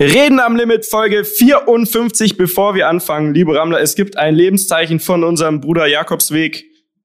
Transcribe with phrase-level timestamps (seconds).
[0.00, 2.36] Reden am Limit, Folge 54.
[2.36, 6.64] Bevor wir anfangen, liebe Rammler, es gibt ein Lebenszeichen von unserem Bruder Jakobsweg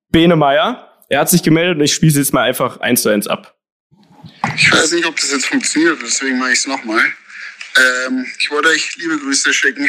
[0.09, 0.91] Benemeyer.
[1.07, 3.55] Er hat sich gemeldet und ich spiele es jetzt mal einfach eins zu eins ab.
[4.55, 7.03] Ich weiß nicht, ob das jetzt funktioniert, deswegen mache ich es nochmal.
[8.07, 9.87] Ähm, ich wollte euch liebe Grüße schicken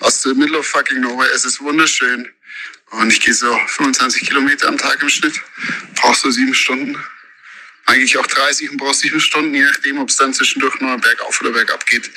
[0.00, 1.30] aus the middle of fucking nowhere.
[1.32, 2.28] Es ist wunderschön.
[2.90, 5.40] Und ich gehe so 25 Kilometer am Tag im Schnitt.
[5.94, 6.96] Brauchst so sieben Stunden.
[7.86, 11.40] Eigentlich auch 30 und brauchst sieben Stunden, je nachdem, ob es dann zwischendurch nur bergauf
[11.40, 12.10] oder bergab geht.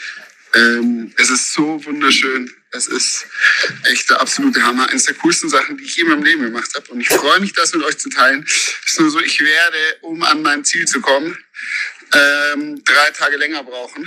[0.55, 2.51] Ähm, es ist so wunderschön.
[2.71, 3.25] Es ist
[3.83, 4.89] echt der absolute Hammer.
[4.89, 6.91] Eines der coolsten Sachen, die ich in meinem Leben gemacht habe.
[6.91, 8.43] Und ich freue mich, das mit euch zu teilen.
[8.45, 11.37] Es ist nur so, ich werde, um an mein Ziel zu kommen,
[12.13, 14.05] ähm, drei Tage länger brauchen.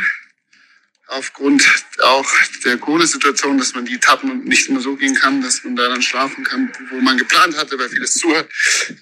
[1.09, 1.65] Aufgrund
[2.01, 2.29] auch
[2.65, 6.03] der Corona-Situation, dass man die Etappen nicht immer so gehen kann, dass man da dann
[6.03, 8.49] schlafen kann, wo man geplant hatte, weil vieles zu hat.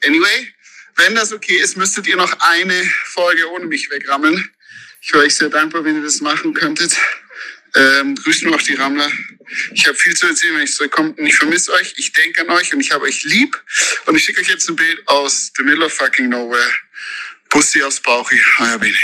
[0.05, 0.53] Anyway,
[0.97, 4.51] wenn das okay ist, müsstet ihr noch eine Folge ohne mich wegrammeln.
[5.01, 6.97] Ich wäre euch sehr dankbar, wenn ihr das machen könntet.
[7.77, 9.09] Ähm, grüßt mir auch die Rammler.
[9.73, 11.15] Ich habe viel zu erzählen, wenn ich zurückkomme.
[11.19, 13.61] Und ich vermisse euch, ich denke an euch und ich habe euch lieb.
[14.07, 16.71] Und ich schicke euch jetzt ein Bild aus The Middle of Fucking Nowhere.
[17.51, 18.97] Pussy aufs Bauchi, euer Bene.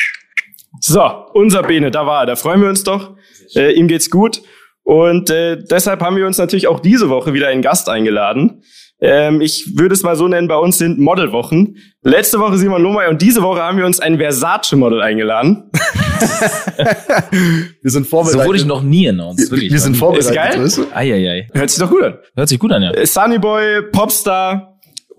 [0.81, 1.03] So,
[1.35, 2.27] unser Bene, da war er.
[2.27, 3.17] Da freuen wir uns doch.
[3.55, 4.43] Äh, ihm geht's gut.
[4.83, 8.63] Und äh, deshalb haben wir uns natürlich auch diese Woche wieder einen Gast eingeladen.
[9.01, 11.79] Ähm, ich würde es mal so nennen, bei uns sind Modelwochen.
[12.03, 15.71] Letzte Woche Simon Lohmeier und diese Woche haben wir uns ein Versace-Model eingeladen.
[17.83, 18.41] wir sind vorbereitet.
[18.41, 19.51] So wurde ich noch nie announced.
[19.51, 20.61] Wir, wir sind vorbereitet.
[20.61, 20.87] Ist geil?
[20.95, 21.49] Eieiei.
[21.53, 22.19] Hört sich doch gut an.
[22.35, 23.07] Hört sich gut an, ja.
[23.07, 24.70] Sunnyboy, Popstar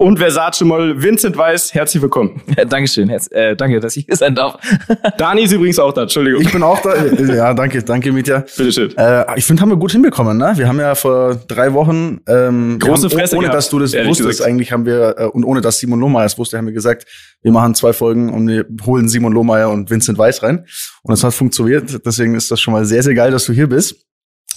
[0.02, 2.41] und Versace-Model Vincent Weiss, herzlich willkommen.
[2.57, 3.07] Ja, Dankeschön.
[3.07, 4.59] Herz, äh, danke, dass ich hier sein darf.
[5.19, 6.41] Dani ist übrigens auch da, Entschuldigung.
[6.41, 6.95] Ich bin auch da.
[7.31, 8.44] Ja, danke, danke, Mitya.
[8.57, 8.97] Bitteschön.
[8.97, 10.53] Äh, ich finde, haben wir gut hinbekommen, ne?
[10.55, 13.94] Wir haben ja vor drei Wochen ähm, Große haben, Fresse ohne gehabt, dass du das
[13.94, 14.49] wusstest, gesagt.
[14.49, 17.05] eigentlich haben wir, äh, und ohne dass Simon Lohmeier es wusste, haben wir gesagt,
[17.44, 20.66] wir machen zwei Folgen und wir holen Simon Lohmeier und Vincent Weiss rein.
[21.03, 22.03] Und es hat funktioniert.
[22.03, 23.95] Deswegen ist das schon mal sehr, sehr geil, dass du hier bist.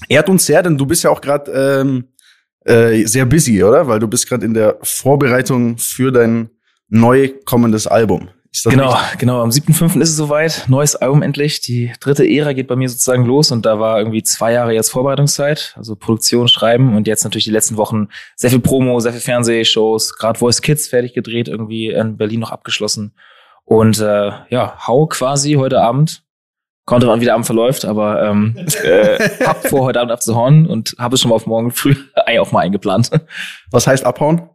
[0.08, 2.13] Ehrt uns sehr, denn du bist ja auch gerade ähm,
[2.64, 3.86] äh, sehr busy, oder?
[3.86, 6.50] Weil du bist gerade in der Vorbereitung für dein
[6.88, 8.28] neu kommendes Album.
[8.62, 9.18] Genau, richtig?
[9.18, 9.42] genau.
[9.42, 10.00] Am 7.5.
[10.00, 10.64] ist es soweit.
[10.68, 11.60] Neues Album endlich.
[11.60, 14.90] Die dritte Ära geht bei mir sozusagen los und da war irgendwie zwei Jahre jetzt
[14.90, 19.20] Vorbereitungszeit, also Produktion, Schreiben und jetzt natürlich die letzten Wochen sehr viel Promo, sehr viel
[19.20, 23.14] Fernsehshows, gerade Voice Kids fertig gedreht, irgendwie in Berlin noch abgeschlossen.
[23.64, 26.23] Und äh, ja, hau quasi heute Abend.
[26.84, 30.66] Kommt drauf an, wie der Abend verläuft, aber ähm, äh, hab vor, heute Abend abzuhauen
[30.66, 33.10] und habe es schon mal auf morgen früh eigentlich auch mal eingeplant.
[33.70, 34.50] Was heißt abhauen?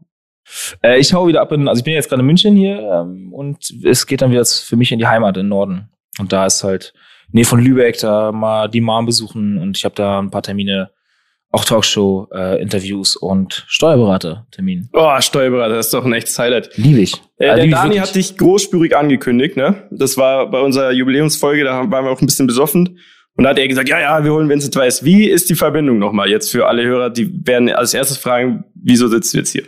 [0.84, 3.34] Äh, ich hau wieder ab in, also ich bin jetzt gerade in München hier ähm,
[3.34, 5.89] und es geht dann wieder für mich in die Heimat in den Norden.
[6.19, 6.94] Und da ist halt
[7.31, 10.91] Nähe von Lübeck, da mal die Mom besuchen und ich habe da ein paar Termine,
[11.51, 14.89] auch Talkshow, äh, Interviews und Steuerberater-Termin.
[14.93, 16.71] Oh, Steuerberater, das ist doch ein echtes Highlight.
[16.77, 17.13] Liebe ich.
[17.37, 18.01] Äh, Also der lieb ich Dani wirklich.
[18.01, 19.88] hat dich großspürig angekündigt, ne?
[19.91, 22.99] Das war bei unserer Jubiläumsfolge, da waren wir auch ein bisschen besoffen.
[23.35, 25.03] Und da hat er gesagt, ja, ja, wir holen Vincent Weiss.
[25.05, 27.09] Wie ist die Verbindung nochmal jetzt für alle Hörer?
[27.09, 29.63] Die werden als erstes fragen, wieso sitzt du jetzt hier?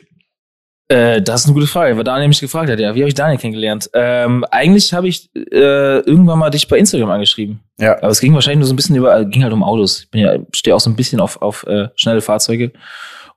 [0.92, 3.14] Äh, das ist eine gute Frage, weil Daniel mich gefragt hat, ja, wie habe ich
[3.14, 3.90] Daniel kennengelernt?
[3.94, 7.62] Ähm, eigentlich habe ich äh, irgendwann mal dich bei Instagram angeschrieben.
[7.80, 7.96] Ja.
[8.00, 10.02] Aber es ging wahrscheinlich nur so ein bisschen über, ging halt um Autos.
[10.02, 12.74] Ich bin ja, stehe auch so ein bisschen auf, auf äh, schnelle Fahrzeuge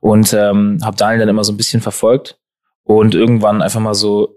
[0.01, 2.37] und ähm, habe Daniel dann immer so ein bisschen verfolgt
[2.83, 4.35] und irgendwann einfach mal so,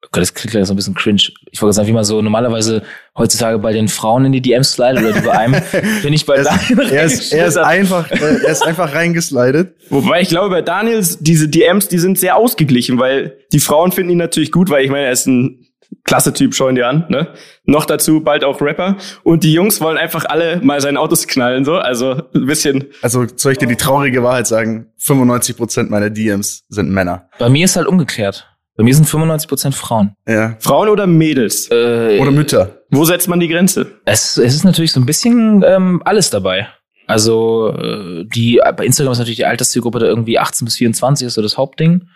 [0.00, 1.22] Gott, das klingt gleich so ein bisschen cringe.
[1.50, 2.82] Ich wollte sagen, wie man so normalerweise
[3.16, 5.60] heutzutage bei den Frauen in die DMs slidet oder die bei einem,
[6.02, 8.94] bin ich bei Er ist, Daniel er ist, er ist einfach, äh, er ist einfach
[8.94, 9.74] reingeslidet.
[9.90, 14.12] Wobei ich glaube, bei Daniels, diese DMs, die sind sehr ausgeglichen, weil die Frauen finden
[14.12, 15.64] ihn natürlich gut, weil ich meine, er ist ein
[16.04, 17.28] klasse Typ, schauen die an, ne?
[17.64, 18.96] Noch dazu bald auch Rapper.
[19.24, 21.74] Und die Jungs wollen einfach alle mal seine Autos knallen, so.
[21.74, 22.84] Also ein bisschen.
[23.02, 24.86] Also soll ich dir die traurige Wahrheit sagen?
[24.98, 27.28] 95 Prozent meiner DMs sind Männer.
[27.38, 28.47] Bei mir ist halt umgekehrt.
[28.78, 30.14] Bei mir sind 95% Frauen.
[30.26, 30.56] Ja.
[30.60, 31.68] Frauen oder Mädels?
[31.70, 32.78] Äh, Oder Mütter.
[32.90, 33.86] Wo setzt man die Grenze?
[34.04, 36.68] Es, es ist natürlich so ein bisschen ähm, alles dabei.
[37.08, 41.34] Also äh, die bei Instagram ist natürlich die Alterszielgruppe da irgendwie 18 bis 24 ist
[41.34, 42.08] so das Hauptding.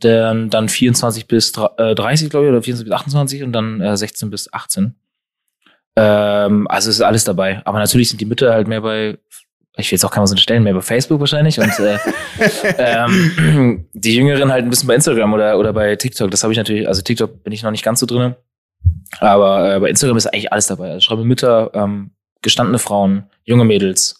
[0.00, 3.80] Dann, dann 24 bis dr- äh, 30, glaube ich, oder 24 bis 28 und dann
[3.82, 4.94] äh, 16 bis 18.
[5.96, 7.60] Ähm, also es ist alles dabei.
[7.64, 9.18] Aber natürlich sind die Mütter halt mehr bei,
[9.78, 11.58] ich will jetzt auch keiner so stellen, mehr bei Facebook wahrscheinlich.
[11.58, 11.98] Und äh,
[12.78, 16.30] ähm, die Jüngeren halt ein bisschen bei Instagram oder, oder bei TikTok.
[16.30, 18.36] Das habe ich natürlich, also TikTok bin ich noch nicht ganz so drinne.
[19.20, 20.90] Aber äh, bei Instagram ist eigentlich alles dabei.
[20.90, 22.10] Also schreibe Mütter, ähm,
[22.42, 24.16] gestandene Frauen, junge Mädels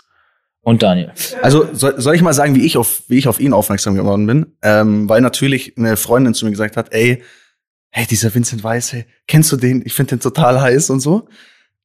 [0.60, 1.12] und Daniel.
[1.42, 4.26] Also soll, soll ich mal sagen, wie ich auf wie ich auf ihn aufmerksam geworden
[4.26, 4.54] bin?
[4.62, 7.22] Ähm, weil natürlich eine Freundin zu mir gesagt hat, ey,
[7.90, 9.82] hey, dieser Vincent Weiss, hey, kennst du den?
[9.84, 11.28] Ich finde den total heiß und so.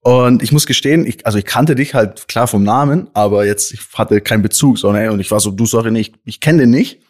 [0.03, 3.73] Und ich muss gestehen, ich, also ich kannte dich halt klar vom Namen, aber jetzt
[3.73, 6.39] ich hatte keinen Bezug, sondern ey, und ich war so, du sorry, nee, ich, ich
[6.41, 7.01] kenne den nicht.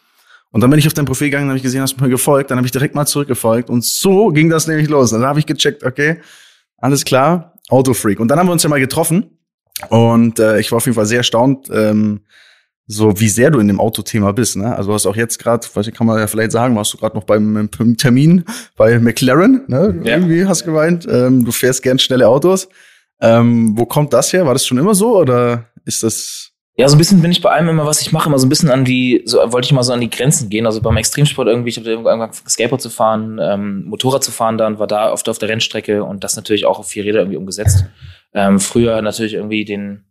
[0.52, 2.52] Und dann bin ich auf dein Profil gegangen, habe ich gesehen, hast du mir gefolgt,
[2.52, 5.10] dann habe ich direkt mal zurückgefolgt und so ging das nämlich los.
[5.10, 6.20] Dann habe ich gecheckt, okay,
[6.76, 8.20] alles klar, Autofreak.
[8.20, 9.38] Und dann haben wir uns ja mal getroffen
[9.88, 12.20] Und äh, ich war auf jeden Fall sehr erstaunt, ähm,
[12.86, 14.56] so wie sehr du in dem Autothema bist.
[14.56, 14.74] Ne?
[14.74, 17.24] Also du hast auch jetzt gerade, kann man ja vielleicht sagen, warst du gerade noch
[17.24, 18.44] beim, beim Termin
[18.76, 20.00] bei McLaren, ne?
[20.04, 20.16] Ja.
[20.16, 22.68] Irgendwie hast du gemeint, ähm, du fährst gern schnelle Autos.
[23.20, 24.44] Ähm, wo kommt das her?
[24.44, 27.50] War das schon immer so oder ist das Ja, so ein bisschen bin ich bei
[27.50, 29.82] allem immer, was ich mache, immer so ein bisschen an die, so wollte ich mal
[29.82, 30.66] so an die Grenzen gehen.
[30.66, 34.78] Also beim Extremsport irgendwie, ich habe irgendwann Skateboard zu fahren, ähm, Motorrad zu fahren, dann
[34.78, 37.86] war da oft auf der Rennstrecke und das natürlich auch auf vier Räder irgendwie umgesetzt.
[38.34, 40.04] Ähm, früher natürlich irgendwie den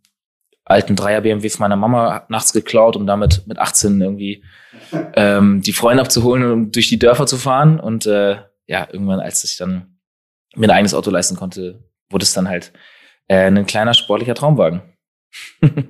[0.65, 4.44] alten Dreier BMW von meiner Mama nachts geklaut, um damit mit 18 irgendwie
[5.15, 7.80] ähm, die Freunde abzuholen und um durch die Dörfer zu fahren.
[7.80, 8.38] Und äh,
[8.68, 9.98] ja, irgendwann, als ich dann
[10.56, 12.71] mir ein eigenes Auto leisten konnte, wurde es dann halt
[13.27, 14.81] äh, ein kleiner sportlicher Traumwagen.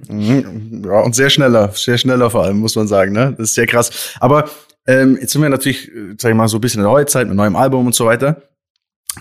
[0.07, 3.33] Mhm, Ja, und sehr schneller, sehr schneller vor allem, muss man sagen, ne?
[3.37, 4.15] Das ist sehr krass.
[4.19, 4.49] Aber
[4.87, 7.27] ähm, jetzt sind wir natürlich, äh, sag ich mal, so ein bisschen in der Neuzeit
[7.27, 8.41] mit neuem Album und so weiter.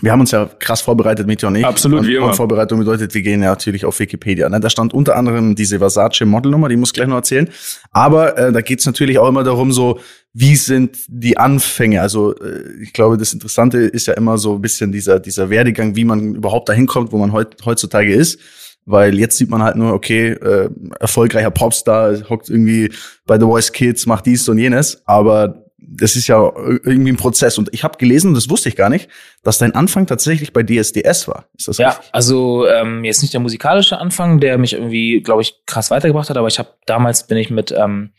[0.01, 1.65] Wir haben uns ja krass vorbereitet, Mitya und ich.
[1.65, 2.27] Absolut, und, wie immer.
[2.27, 4.49] Und Vorbereitung bedeutet, wir gehen ja natürlich auf Wikipedia.
[4.49, 4.59] Ne?
[4.59, 7.49] Da stand unter anderem diese Versace Modelnummer, die muss ich gleich noch erzählen.
[7.91, 9.99] Aber äh, da geht's natürlich auch immer darum, so
[10.33, 12.01] wie sind die Anfänge?
[12.01, 15.95] Also äh, ich glaube, das Interessante ist ja immer so ein bisschen dieser dieser Werdegang,
[15.95, 18.39] wie man überhaupt dahin kommt, wo man heut, heutzutage ist.
[18.85, 20.69] Weil jetzt sieht man halt nur, okay, äh,
[20.99, 22.91] erfolgreicher Popstar, hockt irgendwie
[23.25, 25.01] bei The Voice Kids, macht dies und jenes.
[25.05, 27.57] Aber das ist ja irgendwie ein Prozess.
[27.57, 29.09] Und ich habe gelesen, und das wusste ich gar nicht,
[29.43, 31.45] dass dein Anfang tatsächlich bei DSDS war.
[31.57, 32.09] Ist das Ja, richtig?
[32.11, 36.37] also ähm, jetzt nicht der musikalische Anfang, der mich irgendwie, glaube ich, krass weitergebracht hat,
[36.37, 38.11] aber ich habe damals bin ich mit, ähm,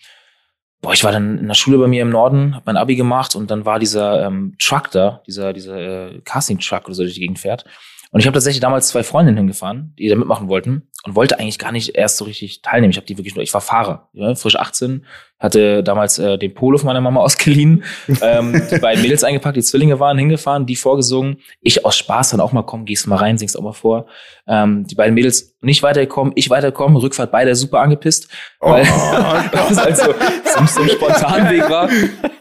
[0.81, 3.35] boah, ich war dann in der Schule bei mir im Norden, habe mein Abi gemacht
[3.35, 7.15] und dann war dieser ähm, Truck da, dieser dieser äh, Casting Truck oder so durch
[7.15, 7.65] die Gegend fährt.
[8.11, 11.59] Und ich habe tatsächlich damals zwei Freundinnen hingefahren, die da mitmachen wollten und wollte eigentlich
[11.59, 12.91] gar nicht erst so richtig teilnehmen.
[12.91, 15.05] Ich habe die wirklich nur, ich war Fahrer, ja, frisch 18,
[15.39, 17.85] hatte damals äh, den Polo von meiner Mama ausgeliehen,
[18.23, 21.37] ähm, die beiden Mädels eingepackt, die Zwillinge waren, hingefahren, die vorgesungen.
[21.61, 24.07] Ich aus Spaß dann auch mal komm, gehst mal rein, singst auch mal vor.
[24.47, 28.29] Ähm, die beiden Mädels nicht weitergekommen, ich weitergekommen, Rückfahrt beide super angepisst,
[28.61, 28.85] weil
[29.53, 31.91] das halt so, so, so ein Spontanweg war.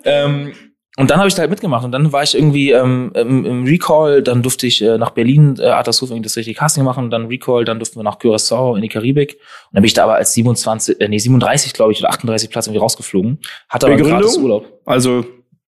[0.05, 0.53] Ähm,
[0.97, 3.63] und dann habe ich da halt mitgemacht und dann war ich irgendwie ähm, im, im
[3.65, 7.27] Recall, dann durfte ich äh, nach Berlin, äh, Artershof irgendwie das richtige Casting machen, dann
[7.27, 9.39] Recall, dann durften wir nach Curaçao in die Karibik und
[9.73, 12.67] dann bin ich da aber als 27, äh, nee 37 glaube ich oder 38 Platz
[12.67, 14.21] irgendwie rausgeflogen, hatte aber Begründung?
[14.21, 14.81] gratis Urlaub.
[14.85, 15.25] Also,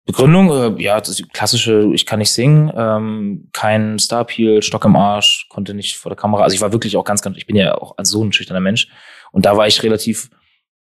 [0.07, 5.47] Begründung, äh, ja, das klassische, ich kann nicht singen, ähm, kein Star-Appeal, Stock im Arsch,
[5.51, 6.43] konnte nicht vor der Kamera.
[6.43, 8.89] Also ich war wirklich auch ganz, ganz, ich bin ja auch so ein schüchterner Mensch.
[9.31, 10.31] Und da war ich relativ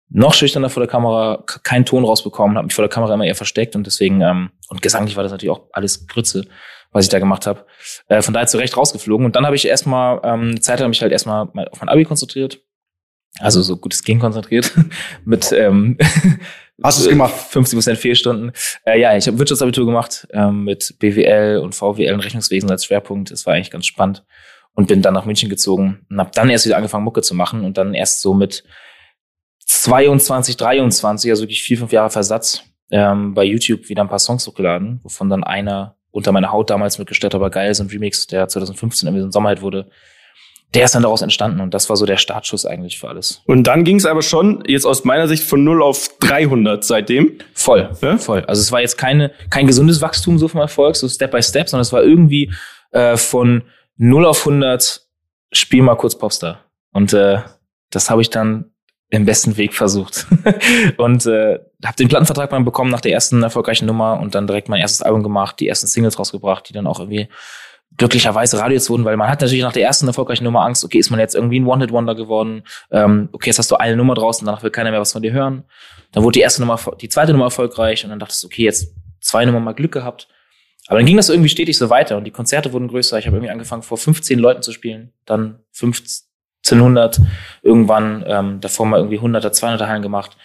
[0.10, 3.36] noch schüchterner vor der Kamera, keinen Ton rausbekommen, habe mich vor der Kamera immer eher
[3.36, 6.46] versteckt und deswegen, ähm, und gesanglich war das natürlich auch alles Grütze,
[6.92, 7.66] was ich da gemacht habe.
[8.08, 9.26] Äh, von daher zu Recht rausgeflogen.
[9.26, 11.90] Und dann habe ich erstmal, ähm, eine Zeit lang mich halt erstmal mal auf mein
[11.90, 12.62] Abi konzentriert.
[13.40, 14.74] Also so gut es ging konzentriert.
[15.26, 15.98] Mit ähm,
[16.82, 17.34] Hast du's gemacht?
[17.34, 18.52] 50 Prozent Fehlstunden.
[18.86, 23.32] Äh, ja, ich habe Wirtschaftsabitur gemacht ähm, mit BWL und VWL und Rechnungswesen als Schwerpunkt.
[23.32, 24.24] Das war eigentlich ganz spannend.
[24.74, 27.66] Und bin dann nach München gezogen und habe dann erst wieder angefangen, Mucke zu machen
[27.66, 28.64] und dann erst so mit
[29.70, 34.48] 22, 23, also wirklich vier, fünf Jahre Versatz, ähm, bei YouTube wieder ein paar Songs
[34.48, 38.48] hochgeladen, wovon dann einer unter meiner Haut damals mitgestellt, aber geil, so ein Remix, der
[38.48, 39.88] 2015 irgendwie so ein Sommerhit wurde.
[40.74, 43.42] Der ist dann daraus entstanden und das war so der Startschuss eigentlich für alles.
[43.46, 47.38] und dann ging es aber schon, jetzt aus meiner Sicht, von 0 auf 300 seitdem.
[47.54, 48.18] Voll, Ja?
[48.18, 48.44] voll.
[48.46, 51.70] Also es war jetzt keine, kein gesundes Wachstum so vom Erfolg, so Step by Step,
[51.70, 52.52] sondern es war irgendwie
[52.92, 53.64] äh, von
[53.98, 55.02] 0 auf 100,
[55.52, 56.66] spiel mal kurz Popstar.
[56.92, 57.40] Und äh,
[57.92, 58.69] das habe ich dann
[59.10, 60.28] im besten Weg versucht.
[60.98, 64.70] und äh, habe den Plattenvertrag mal bekommen nach der ersten erfolgreichen Nummer und dann direkt
[64.70, 67.28] mein erstes Album gemacht, die ersten Singles rausgebracht, die dann auch irgendwie
[67.98, 71.10] glücklicherweise Radios wurden, weil man hat natürlich nach der ersten erfolgreichen Nummer Angst, okay, ist
[71.10, 74.64] man jetzt irgendwie ein One-Hit-Wonder geworden, ähm, okay, jetzt hast du eine Nummer draußen, danach
[74.64, 75.64] will keiner mehr was von dir hören.
[76.12, 78.96] Dann wurde die erste Nummer, die zweite Nummer erfolgreich und dann dachtest du, okay, jetzt
[79.20, 80.28] zwei Nummern mal Glück gehabt.
[80.88, 83.20] Aber dann ging das irgendwie stetig so weiter und die Konzerte wurden größer.
[83.20, 85.60] Ich habe irgendwie angefangen, vor 15 Leuten zu spielen, dann
[86.72, 87.20] 1500,
[87.62, 90.38] irgendwann ähm, davor mal irgendwie 100er, 200er Hallen gemacht.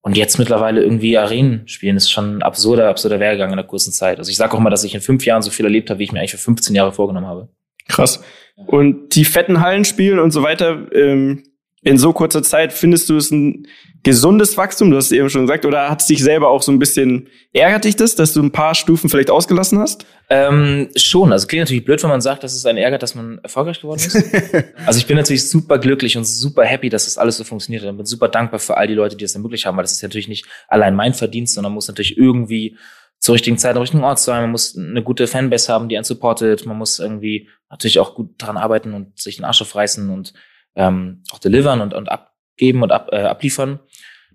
[0.00, 3.92] Und jetzt mittlerweile irgendwie Arenen spielen, ist schon ein absurder, absurder Werdegang in der kurzen
[3.92, 4.18] Zeit.
[4.18, 6.04] Also ich sage auch mal, dass ich in fünf Jahren so viel erlebt habe, wie
[6.04, 7.48] ich mir eigentlich für 15 Jahre vorgenommen habe.
[7.88, 8.22] Krass.
[8.54, 11.42] Und die fetten Hallen spielen und so weiter, ähm,
[11.86, 13.68] in so kurzer Zeit, findest du es ein
[14.02, 14.90] gesundes Wachstum?
[14.90, 17.28] Du hast es eben schon gesagt, oder hat es dich selber auch so ein bisschen,
[17.52, 20.04] ärgert dich das, dass du ein paar Stufen vielleicht ausgelassen hast?
[20.28, 21.30] Ähm, schon.
[21.32, 24.00] Also klingt natürlich blöd, wenn man sagt, dass es einen ärgert, dass man erfolgreich geworden
[24.00, 24.16] ist.
[24.86, 27.90] also ich bin natürlich super glücklich und super happy, dass das alles so funktioniert hat.
[27.90, 30.02] Und bin super dankbar für all die Leute, die das ermöglicht haben, weil das ist
[30.02, 32.76] natürlich nicht allein mein Verdienst, sondern muss natürlich irgendwie
[33.20, 34.42] zur richtigen Zeit am richtigen Ort sein.
[34.42, 36.66] Man muss eine gute Fanbase haben, die einen supportet.
[36.66, 40.34] Man muss irgendwie natürlich auch gut daran arbeiten und sich den Arsch aufreißen und
[40.76, 43.80] ähm, auch delivern und, und abgeben und ab, äh, abliefern,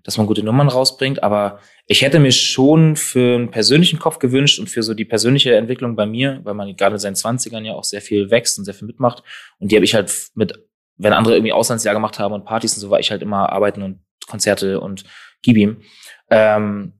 [0.02, 1.22] dass man gute Nummern rausbringt.
[1.22, 5.54] Aber ich hätte mir schon für einen persönlichen Kopf gewünscht und für so die persönliche
[5.54, 8.64] Entwicklung bei mir, weil man gerade in seinen Zwanzigern ja auch sehr viel wächst und
[8.64, 9.22] sehr viel mitmacht.
[9.58, 10.58] Und die habe ich halt mit
[11.02, 13.82] wenn andere irgendwie Auslandsjahr gemacht haben und Partys und so, war ich halt immer arbeiten
[13.82, 15.04] und Konzerte und
[15.42, 15.82] gib ihm.
[16.30, 16.92] Ähm,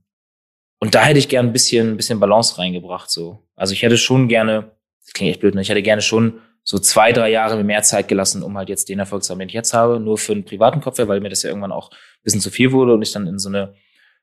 [0.80, 3.46] und da hätte ich gern ein bisschen, ein bisschen Balance reingebracht, so.
[3.54, 4.72] Also ich hätte schon gerne,
[5.04, 5.62] das klingt echt blöd, ne?
[5.62, 8.98] ich hätte gerne schon so zwei, drei Jahre mehr Zeit gelassen, um halt jetzt den
[8.98, 11.42] Erfolg zu haben, den ich jetzt habe, nur für einen privaten Kopf, weil mir das
[11.42, 13.74] ja irgendwann auch ein bisschen zu viel wurde und ich dann in so eine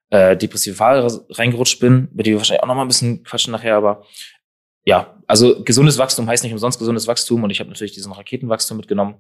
[0.10, 3.52] äh, depressive Phase reingerutscht bin, mit der wir wahrscheinlich auch noch mal ein bisschen quatschen
[3.52, 4.06] nachher, aber
[4.86, 8.78] ja, also gesundes Wachstum heißt nicht umsonst gesundes Wachstum und ich habe natürlich diesen Raketenwachstum
[8.78, 9.16] mitgenommen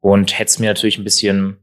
[0.00, 1.58] und hätte es mir natürlich ein bisschen,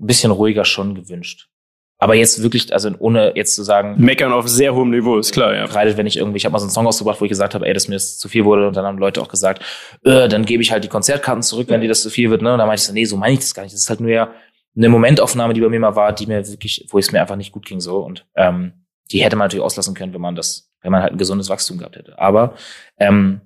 [0.00, 1.48] ein bisschen ruhiger schon gewünscht.
[1.98, 3.94] Aber jetzt wirklich, also ohne jetzt zu sagen.
[3.96, 5.66] Meckern auf sehr hohem Niveau, ist klar, ja.
[5.66, 7.66] Gerade wenn ich irgendwie, ich habe mal so einen Song ausgebracht, wo ich gesagt habe,
[7.66, 9.62] ey, dass mir das zu viel wurde und dann haben Leute auch gesagt,
[10.04, 12.52] äh, dann gebe ich halt die Konzertkarten zurück, wenn dir das zu viel wird, ne?
[12.52, 13.74] Und dann meinte ich so, nee, so meine ich das gar nicht.
[13.74, 14.30] Das ist halt nur ja
[14.76, 17.52] eine Momentaufnahme, die bei mir mal war, die mir wirklich, wo es mir einfach nicht
[17.52, 18.72] gut ging so und ähm,
[19.10, 21.78] die hätte man natürlich auslassen können, wenn man das, wenn man halt ein gesundes Wachstum
[21.78, 22.18] gehabt hätte.
[22.18, 22.54] Aber
[22.98, 23.40] ähm,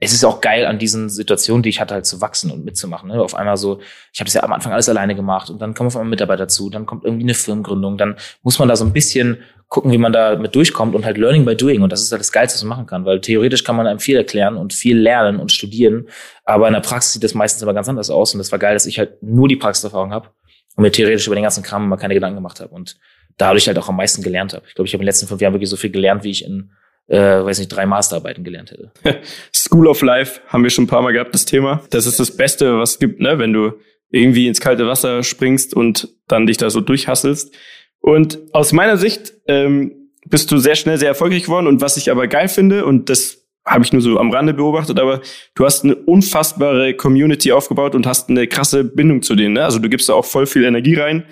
[0.00, 3.08] es ist auch geil an diesen Situationen, die ich hatte, halt zu wachsen und mitzumachen.
[3.08, 3.22] Ne?
[3.22, 3.80] Auf einmal so,
[4.12, 6.44] ich habe das ja am Anfang alles alleine gemacht und dann kommen auf einmal Mitarbeiter
[6.44, 9.98] dazu, dann kommt irgendwie eine Firmengründung, dann muss man da so ein bisschen gucken, wie
[9.98, 11.82] man da mit durchkommt und halt Learning by Doing.
[11.82, 13.98] Und das ist halt das Geilste, was man machen kann, weil theoretisch kann man einem
[13.98, 16.08] viel erklären und viel lernen und studieren,
[16.44, 18.34] aber in der Praxis sieht das meistens immer ganz anders aus.
[18.34, 20.28] Und das war geil, dass ich halt nur die Praxiserfahrung habe
[20.76, 22.96] und mir theoretisch über den ganzen Kram immer keine Gedanken gemacht habe und
[23.36, 24.64] dadurch halt auch am meisten gelernt habe.
[24.68, 26.44] Ich glaube, ich habe in den letzten fünf Jahren wirklich so viel gelernt, wie ich
[26.44, 26.70] in
[27.06, 28.92] äh, weiß nicht, drei Masterarbeiten gelernt hätte.
[29.54, 31.82] School of Life haben wir schon ein paar Mal gehabt, das Thema.
[31.90, 33.38] Das ist das Beste, was es gibt, ne?
[33.38, 33.72] wenn du
[34.10, 37.54] irgendwie ins kalte Wasser springst und dann dich da so durchhasselst.
[38.00, 41.66] Und aus meiner Sicht ähm, bist du sehr schnell sehr erfolgreich geworden.
[41.66, 45.00] Und was ich aber geil finde, und das habe ich nur so am Rande beobachtet,
[45.00, 45.20] aber
[45.54, 49.54] du hast eine unfassbare Community aufgebaut und hast eine krasse Bindung zu denen.
[49.54, 49.64] Ne?
[49.64, 51.24] Also du gibst da auch voll viel Energie rein.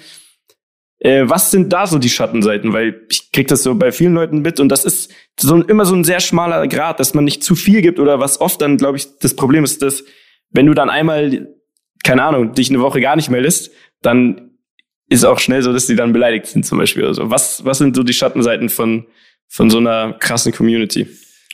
[1.04, 2.72] Äh, was sind da so die Schattenseiten?
[2.72, 5.84] Weil ich krieg das so bei vielen Leuten mit und das ist so ein, immer
[5.84, 8.76] so ein sehr schmaler Grad, dass man nicht zu viel gibt oder was oft dann,
[8.76, 10.04] glaube ich, das Problem ist, dass
[10.50, 11.48] wenn du dann einmal,
[12.04, 14.52] keine Ahnung, dich eine Woche gar nicht meldest, dann
[15.08, 17.30] ist auch schnell so, dass die dann beleidigt sind zum Beispiel oder so.
[17.30, 19.06] Was, was sind so die Schattenseiten von,
[19.48, 21.08] von so einer krassen Community?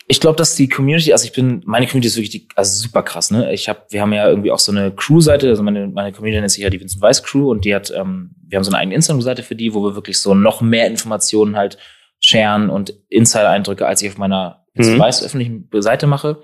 [0.09, 3.02] Ich glaube, dass die Community, also ich bin, meine Community ist wirklich die, also super
[3.02, 3.52] krass, ne?
[3.55, 6.50] Ich habe, wir haben ja irgendwie auch so eine Crew-Seite, also meine, meine Community nennt
[6.50, 8.95] sich ja die Vincent Weiss Crew und die hat, ähm, wir haben so eine eigene
[8.97, 11.78] Instagram-Seite für die, wo wir wirklich so noch mehr Informationen halt
[12.21, 14.99] sharen und Insider-Eindrücke, als ich auf meiner mhm.
[14.99, 16.43] Weiss öffentlichen Seite mache.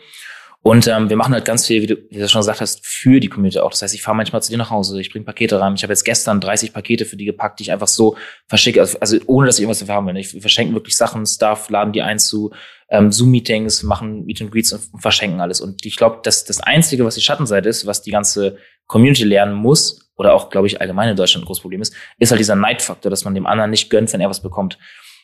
[0.65, 3.21] Und ähm, wir machen halt ganz viel, wie du, wie du schon gesagt hast, für
[3.21, 3.71] die Community auch.
[3.71, 5.75] Das heißt, ich fahre manchmal zu dir nach Hause, ich bringe Pakete rein.
[5.75, 8.17] Ich habe jetzt gestern 30 Pakete für die gepackt, die ich einfach so
[8.49, 10.17] verschicke, also, also ohne dass ich irgendwas dafür haben will.
[10.17, 12.51] Ich verschenke wirklich Sachen, Stuff, laden die ein zu
[12.89, 15.61] ähm, Zoom-Meetings, machen Meet and Greets und, und verschenken alles.
[15.61, 18.57] Und ich glaube, dass das Einzige, was die Schattenseite ist, was die ganze
[18.87, 22.31] Community lernen muss, oder auch, glaube ich, allgemein in Deutschland ein großes Problem ist, ist
[22.31, 24.79] halt dieser Neidfaktor, dass man dem anderen nicht gönnt, wenn er was bekommt.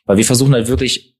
[0.04, 1.16] Weil wir versuchen halt wirklich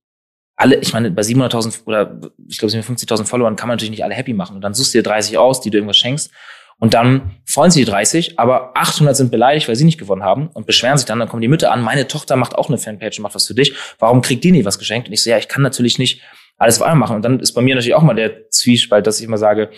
[0.57, 4.15] alle, ich meine, bei 700.000 oder ich glaube, 50.000 Followern kann man natürlich nicht alle
[4.15, 4.57] happy machen.
[4.57, 6.31] Und dann suchst du dir 30 aus, die du irgendwas schenkst.
[6.79, 10.49] Und dann freuen sie die 30, aber 800 sind beleidigt, weil sie nicht gewonnen haben
[10.49, 11.19] und beschweren sich dann.
[11.19, 13.55] Dann kommen die Mütter an, meine Tochter macht auch eine Fanpage und macht was für
[13.55, 13.75] dich.
[13.99, 15.09] Warum kriegt die nie was geschenkt?
[15.09, 16.23] Und ich so, ja, ich kann natürlich nicht
[16.57, 17.17] alles auf einmal machen.
[17.17, 19.71] Und dann ist bei mir natürlich auch mal der Zwiespalt, dass ich immer sage,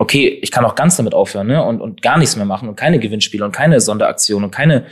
[0.00, 1.62] okay, ich kann auch ganz damit aufhören ne?
[1.62, 4.86] und, und gar nichts mehr machen und keine Gewinnspiele und keine Sonderaktion und keine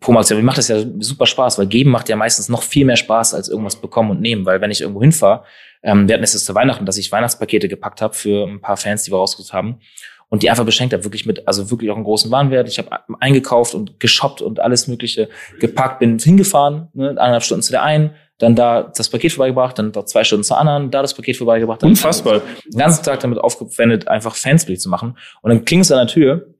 [0.00, 0.36] Promotion.
[0.36, 3.34] Mir macht das ja super Spaß, weil geben macht ja meistens noch viel mehr Spaß
[3.34, 4.44] als irgendwas bekommen und nehmen.
[4.46, 5.44] Weil wenn ich irgendwo hinfahre,
[5.84, 8.76] ähm, wir hatten es jetzt zu Weihnachten, dass ich Weihnachtspakete gepackt habe für ein paar
[8.76, 9.78] Fans, die wir rausgesucht haben
[10.28, 12.66] und die einfach beschenkt habe, wirklich mit, also wirklich auch einen großen Warenwert.
[12.66, 15.28] Ich habe eingekauft und geshoppt und alles Mögliche
[15.60, 19.92] gepackt, bin hingefahren, ne, eineinhalb Stunden zu der einen, dann da das Paket vorbeigebracht, dann
[20.06, 21.82] zwei Stunden zur anderen, da das Paket vorbeigebracht.
[21.82, 22.40] Dann Unfassbar.
[22.64, 25.18] Den ganzen Tag damit aufgewendet, einfach Fansbild zu machen.
[25.42, 26.54] Und dann klingt es an der Tür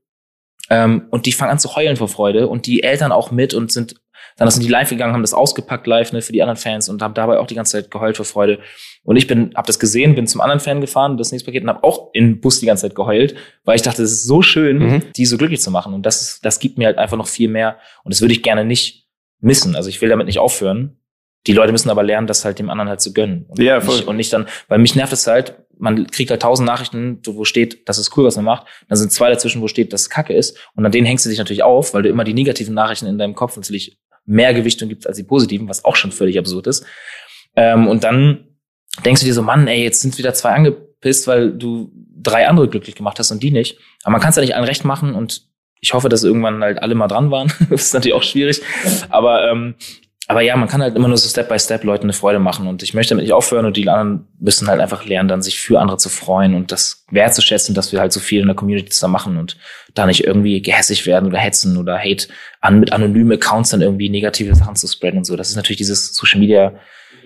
[0.70, 3.73] ähm, und die fangen an zu heulen vor Freude und die Eltern auch mit und
[3.73, 3.94] sind
[4.37, 7.02] dann sind die live gegangen, haben das ausgepackt live ne, für die anderen Fans und
[7.02, 8.61] haben dabei auch die ganze Zeit geheult vor Freude.
[9.02, 11.68] Und ich bin, habe das gesehen, bin zum anderen Fan gefahren, das nächste Paket und
[11.68, 14.78] habe auch im Bus die ganze Zeit geheult, weil ich dachte, es ist so schön,
[14.78, 15.02] mhm.
[15.16, 15.92] die so glücklich zu machen.
[15.92, 17.78] Und das, das gibt mir halt einfach noch viel mehr.
[18.04, 19.08] Und das würde ich gerne nicht
[19.40, 19.75] missen.
[19.75, 21.00] Also ich will damit nicht aufhören.
[21.49, 23.47] Die Leute müssen aber lernen, das halt dem anderen halt zu gönnen.
[23.49, 23.97] Und, ja, voll.
[23.97, 27.45] Nicht, und nicht dann, weil mich nervt es halt, man kriegt halt tausend Nachrichten, wo
[27.45, 28.67] steht, das ist cool, was man macht.
[28.88, 30.59] Dann sind zwei dazwischen, wo steht, dass es Kacke ist.
[30.75, 33.19] Und an denen hängst du dich natürlich auf, weil du immer die negativen Nachrichten in
[33.19, 36.85] deinem Kopf natürlich mehr Gewichtung gibt als die positiven, was auch schon völlig absurd ist.
[37.57, 38.49] Ähm, und dann
[39.05, 41.90] denkst du dir so, Mann, ey, jetzt sind wieder zwei angepisst, weil du
[42.21, 43.78] drei andere glücklich gemacht hast und die nicht.
[44.02, 45.49] Aber man kann es ja nicht allen recht machen und
[45.81, 47.52] ich hoffe, dass irgendwann halt alle mal dran waren.
[47.71, 48.61] das ist natürlich auch schwierig.
[49.09, 49.76] Aber ähm,
[50.30, 52.66] aber ja, man kann halt immer nur so Step by Step Leuten eine Freude machen
[52.66, 55.58] und ich möchte damit nicht aufhören und die anderen müssen halt einfach lernen, dann sich
[55.58, 58.90] für andere zu freuen und das wertzuschätzen, dass wir halt so viel in der Community
[58.90, 59.56] zusammen machen und
[59.94, 62.28] da nicht irgendwie gehässig werden oder hetzen oder Hate
[62.61, 65.35] an mit anonymen Accounts dann irgendwie negative Sachen zu spreaden und so.
[65.35, 66.75] Das ist natürlich dieses Social Media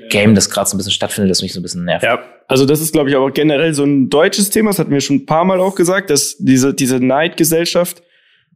[0.08, 2.04] Game, das gerade so ein bisschen stattfindet, das mich so ein bisschen nervt.
[2.04, 5.00] Ja, also das ist, glaube ich, aber generell so ein deutsches Thema, das hatten wir
[5.00, 8.02] schon ein paar Mal auch gesagt, dass diese, diese Neidgesellschaft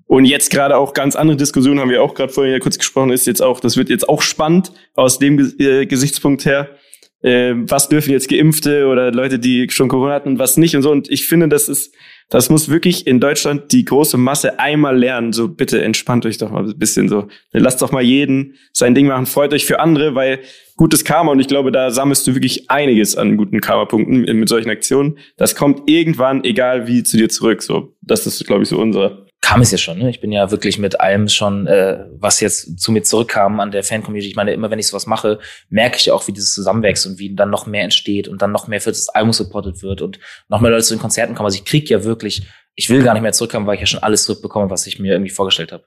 [0.06, 3.10] und jetzt gerade auch ganz andere Diskussionen, haben wir auch gerade vorhin ja kurz gesprochen,
[3.10, 6.76] ist jetzt auch, das wird jetzt auch spannend aus dem äh, Gesichtspunkt her.
[7.22, 10.82] Äh, was dürfen jetzt Geimpfte oder Leute, die schon Corona hatten und was nicht und
[10.82, 10.92] so.
[10.92, 11.92] Und ich finde, das ist,
[12.28, 15.32] das muss wirklich in Deutschland die große Masse einmal lernen.
[15.32, 17.26] So bitte entspannt euch doch mal ein bisschen so.
[17.50, 19.26] Lasst doch mal jeden sein Ding machen.
[19.26, 20.38] Freut euch für andere, weil
[20.76, 24.70] gutes Karma und ich glaube, da sammelst du wirklich einiges an guten Karma-Punkten mit solchen
[24.70, 25.18] Aktionen.
[25.36, 27.62] Das kommt irgendwann, egal wie, zu dir zurück.
[27.62, 29.98] So, das ist, glaube ich, so unser kam es ja schon.
[29.98, 30.10] Ne?
[30.10, 33.84] Ich bin ja wirklich mit allem schon, äh, was jetzt zu mir zurückkam an der
[33.84, 34.28] Fan-Community.
[34.28, 35.38] Ich meine, immer wenn ich sowas mache,
[35.68, 38.50] merke ich ja auch, wie dieses zusammenwächst und wie dann noch mehr entsteht und dann
[38.50, 41.46] noch mehr für das Album supported wird und noch mehr Leute zu den Konzerten kommen.
[41.46, 44.02] Also ich krieg ja wirklich, ich will gar nicht mehr zurückkommen, weil ich ja schon
[44.02, 45.84] alles zurückbekomme, was ich mir irgendwie vorgestellt habe.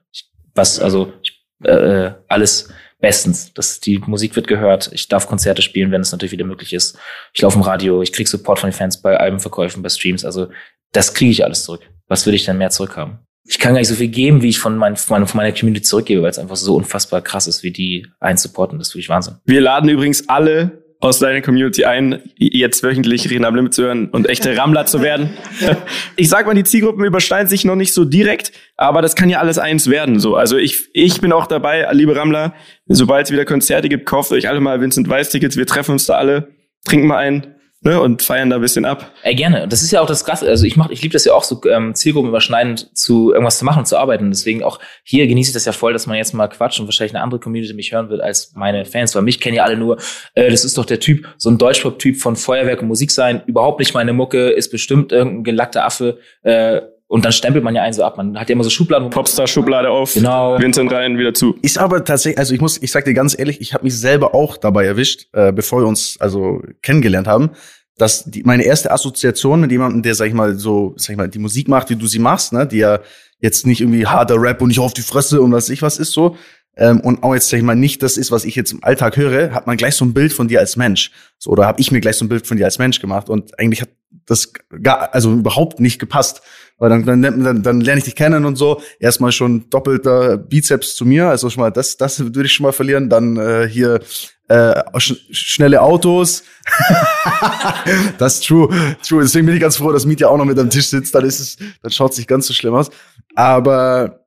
[0.54, 3.52] Was, also ich, äh, alles bestens.
[3.52, 4.88] Das, die Musik wird gehört.
[4.94, 6.98] Ich darf Konzerte spielen, wenn es natürlich wieder möglich ist.
[7.34, 10.24] Ich laufe im Radio, ich krieg Support von den Fans bei Albenverkäufen, bei Streams.
[10.24, 10.48] Also
[10.92, 11.82] das kriege ich alles zurück.
[12.08, 13.18] Was würde ich denn mehr zurückhaben?
[13.44, 16.22] Ich kann gar nicht so viel geben, wie ich von, mein, von meiner Community zurückgebe,
[16.22, 18.78] weil es einfach so unfassbar krass ist, wie die einen supporten.
[18.78, 19.36] Das ist wirklich Wahnsinn.
[19.44, 24.10] Wir laden übrigens alle aus deiner Community ein, jetzt wöchentlich Reden am Limit zu hören
[24.10, 25.30] und echte Rammler zu werden.
[26.16, 29.38] Ich sag mal, die Zielgruppen überschneiden sich noch nicht so direkt, aber das kann ja
[29.38, 30.20] alles eins werden.
[30.20, 32.52] So, also ich, ich bin auch dabei, liebe Rammler.
[32.86, 35.56] Sobald es wieder Konzerte gibt, kauft euch alle mal Vincent Weiss Tickets.
[35.56, 36.48] Wir treffen uns da alle,
[36.84, 39.12] trinken mal ein, ne, und feiern da ein bisschen ab.
[39.22, 39.66] Ey, gerne.
[39.68, 40.48] Das ist ja auch das Krasse.
[40.48, 43.84] Also ich mach, ich liebe das ja auch so ähm, zielgruppenüberschneidend zu irgendwas zu machen,
[43.84, 44.30] zu arbeiten.
[44.30, 47.14] Deswegen auch hier genieße ich das ja voll, dass man jetzt mal quatscht und wahrscheinlich
[47.14, 49.14] eine andere Community mich hören wird als meine Fans.
[49.14, 49.98] Weil mich kennen ja alle nur,
[50.34, 53.78] äh, das ist doch der Typ, so ein Deutschpop-Typ von Feuerwerk und Musik sein, überhaupt
[53.78, 56.18] nicht meine Mucke, ist bestimmt irgendein gelackter Affe.
[56.42, 58.16] Äh, und dann stempelt man ja einen so ab.
[58.18, 59.10] Man hat ja immer so Schubladen.
[59.10, 60.14] Popstar-Schublade auf.
[60.14, 60.60] Genau.
[60.60, 61.56] Vincent rein, wieder zu.
[61.60, 64.32] Ist aber tatsächlich, also ich muss, ich sag dir ganz ehrlich, ich habe mich selber
[64.32, 67.50] auch dabei erwischt, äh, bevor wir uns also kennengelernt haben
[67.98, 71.28] dass die, meine erste Assoziation mit jemandem, der, sag ich mal, so, sag ich mal,
[71.28, 73.00] die Musik macht, wie du sie machst, ne, die ja
[73.40, 76.12] jetzt nicht irgendwie harter Rap und nicht auf die Fresse und was ich was ist
[76.12, 76.36] so,
[76.76, 79.16] ähm, und auch jetzt, sag ich mal, nicht das ist, was ich jetzt im Alltag
[79.16, 81.10] höre, hat man gleich so ein Bild von dir als Mensch.
[81.38, 83.28] So, oder habe ich mir gleich so ein Bild von dir als Mensch gemacht.
[83.28, 83.90] Und eigentlich hat
[84.26, 86.42] das gar, also überhaupt nicht gepasst.
[86.78, 88.80] Weil dann, dann, dann, dann lerne ich dich kennen und so.
[88.98, 91.28] Erstmal schon doppelter Bizeps zu mir.
[91.28, 93.10] Also schon mal, das, das würde ich schon mal verlieren.
[93.10, 94.00] Dann äh, hier
[94.48, 96.44] äh, sch schnelle Autos.
[98.18, 98.68] das ist true,
[99.06, 99.22] true.
[99.22, 101.14] Deswegen bin ich ganz froh, dass Miet ja auch noch mit am Tisch sitzt.
[101.14, 102.90] Dann ist es, dann schaut es nicht ganz so schlimm aus.
[103.34, 104.19] Aber,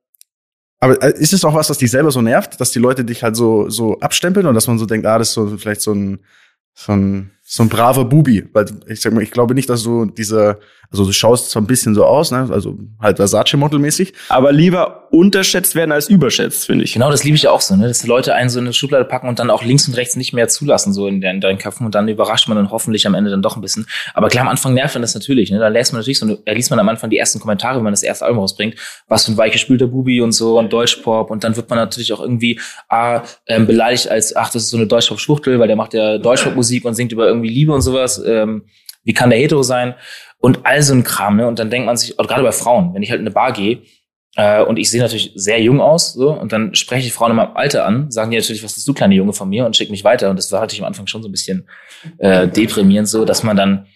[0.84, 3.22] aber äh, ist es auch was, was dich selber so nervt, dass die Leute dich
[3.22, 5.92] halt so, so abstempeln und dass man so denkt, ah, das ist so vielleicht so
[5.92, 6.18] ein,
[6.74, 8.48] so ein, so ein braver Bubi.
[8.52, 10.58] Weil ich sag mal, ich glaube nicht, dass du dieser,
[10.90, 12.48] also du schaust zwar ein bisschen so aus, ne?
[12.50, 14.14] also halt Versace-Model-mäßig.
[14.30, 16.94] Aber lieber unterschätzt werden als überschätzt, finde ich.
[16.94, 17.86] Genau, das liebe ich ja auch so, ne?
[17.86, 20.16] dass die Leute einen so in eine Schublade packen und dann auch links und rechts
[20.16, 23.14] nicht mehr zulassen, so in, in deinen Köpfen und dann überrascht man dann hoffentlich am
[23.14, 23.86] Ende dann doch ein bisschen.
[24.14, 25.50] Aber klar, am Anfang nervt man das natürlich.
[25.50, 25.58] Ne?
[25.58, 27.92] Da lässt man natürlich so, da liest man am Anfang die ersten Kommentare, wenn man
[27.92, 28.76] das erste Album rausbringt,
[29.06, 32.20] was für ein weichgespülter Bubi und so und Deutschpop und dann wird man natürlich auch
[32.20, 36.18] irgendwie ah, ähm, beleidigt als, ach, das ist so eine Deutschpop-Schwuchtel, weil der macht ja
[36.18, 38.22] Deutschpop-Musik und singt über irgendwie Liebe und sowas.
[38.24, 38.64] Ähm,
[39.04, 39.94] wie kann der hetero sein?
[40.38, 41.46] Und all so ein Kram, ne?
[41.46, 43.82] Und dann denkt man sich, gerade bei Frauen, wenn ich halt in eine Bar gehe,
[44.36, 47.36] äh, und ich sehe natürlich sehr jung aus, so, und dann spreche ich Frauen in
[47.36, 49.90] meinem Alter an, sagen die natürlich, was bist du, kleine Junge von mir, und schick
[49.90, 50.30] mich weiter.
[50.30, 51.68] Und das war natürlich am Anfang schon so ein bisschen
[52.18, 53.86] äh, deprimierend, so, dass man dann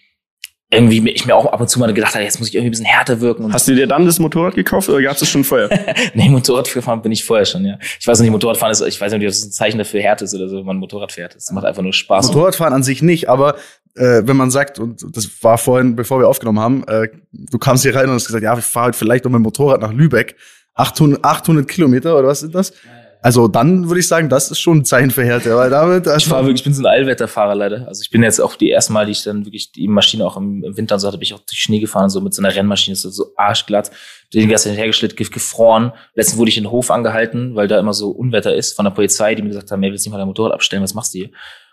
[0.71, 2.71] irgendwie ich mir auch ab und zu mal gedacht habe, jetzt muss ich irgendwie ein
[2.71, 3.45] bisschen härter wirken.
[3.45, 5.69] Und Hast du dir dann das Motorrad gekauft oder gab's es schon vorher?
[6.13, 7.79] nee, Motorrad gefahren bin ich vorher schon, ja.
[7.99, 10.35] Ich weiß nicht, Motorradfahren ist, ich weiß nicht, ob das ein Zeichen dafür Härte ist
[10.35, 11.35] oder so, wenn man Motorrad fährt.
[11.35, 12.27] Das macht einfach nur Spaß.
[12.27, 13.55] Motorradfahren an sich nicht, aber
[13.95, 17.81] äh, wenn man sagt, und das war vorhin, bevor wir aufgenommen haben, äh, du kamst
[17.81, 19.91] hier rein und hast gesagt, ja, ich fahre halt vielleicht noch mit dem Motorrad nach
[19.91, 20.35] Lübeck.
[20.75, 22.73] 800, 800 Kilometer oder was sind das?
[23.21, 26.25] Also dann würde ich sagen, das ist schon ein Zeichen für Härte, weil damit ich
[26.25, 27.85] fahre wirklich, ich bin so ein Allwetterfahrer leider.
[27.85, 30.37] Also ich bin jetzt auch die erste Mal, die ich dann wirklich die Maschine auch
[30.37, 32.55] im, Winter und so hatte, bin ich auch durch Schnee gefahren, so mit so einer
[32.55, 33.91] Rennmaschine, so, so arschglatt,
[34.33, 35.91] den ganzen hergeschlitt, gefroren.
[36.15, 38.91] Letztens wurde ich in den Hof angehalten, weil da immer so Unwetter ist von der
[38.91, 41.13] Polizei, die mir gesagt haben, ey, willst du nicht mal dein Motorrad abstellen, was machst
[41.13, 41.29] du hier?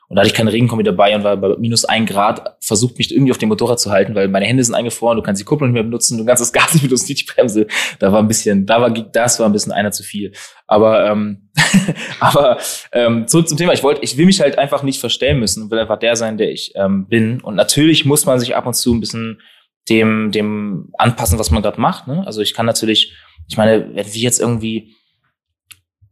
[0.08, 3.12] Und da hatte ich keinen Regenkombi dabei und war bei minus ein Grad versucht, mich
[3.12, 5.70] irgendwie auf dem Motorrad zu halten, weil meine Hände sind eingefroren, du kannst die Kupplung
[5.70, 7.66] nicht mehr benutzen, du kannst das Gas nicht benutzen, die Bremse.
[7.98, 10.32] Da war ein bisschen, da war, das war ein bisschen einer zu viel.
[10.68, 11.50] Aber, ähm,
[12.20, 12.58] aber
[12.92, 13.72] ähm, zurück zum Thema.
[13.72, 16.38] Ich wollte, ich will mich halt einfach nicht verstellen müssen und will einfach der sein,
[16.38, 17.40] der ich ähm, bin.
[17.40, 19.40] Und natürlich muss man sich ab und zu ein bisschen
[19.88, 22.06] dem, dem anpassen, was man gerade macht.
[22.06, 22.24] Ne?
[22.26, 23.12] Also ich kann natürlich,
[23.48, 24.94] ich meine, wenn wir jetzt irgendwie,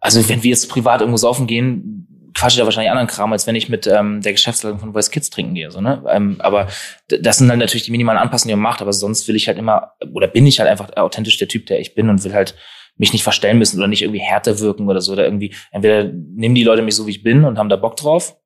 [0.00, 2.03] also wenn wir jetzt privat irgendwo saufen gehen,
[2.34, 5.30] quatsche da wahrscheinlich anderen Kram, als wenn ich mit ähm, der Geschäftsleitung von Voice Kids
[5.30, 5.70] trinken gehe.
[5.70, 6.04] So, ne?
[6.08, 6.68] Ähm, aber
[7.08, 9.58] das sind dann natürlich die minimalen Anpassungen, die man macht, aber sonst will ich halt
[9.58, 12.54] immer, oder bin ich halt einfach authentisch der Typ, der ich bin und will halt
[12.96, 15.12] mich nicht verstellen müssen oder nicht irgendwie härter wirken oder so.
[15.12, 17.96] Oder irgendwie, entweder nehmen die Leute mich so, wie ich bin und haben da Bock
[17.96, 18.36] drauf.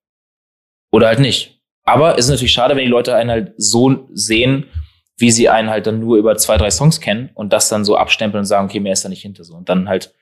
[0.90, 1.60] Oder halt nicht.
[1.84, 4.66] Aber es ist natürlich schade, wenn die Leute einen halt so sehen,
[5.16, 7.96] wie sie einen halt dann nur über zwei, drei Songs kennen und das dann so
[7.96, 9.54] abstempeln und sagen, okay, mehr ist da nicht hinter so.
[9.54, 10.14] Und dann halt,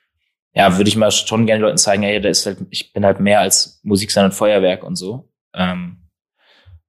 [0.57, 3.19] ja, würde ich mal schon gerne Leuten zeigen, hey, da ist halt, ich bin halt
[3.19, 5.29] mehr als Musik sein und Feuerwerk und so.
[5.53, 5.97] Ähm,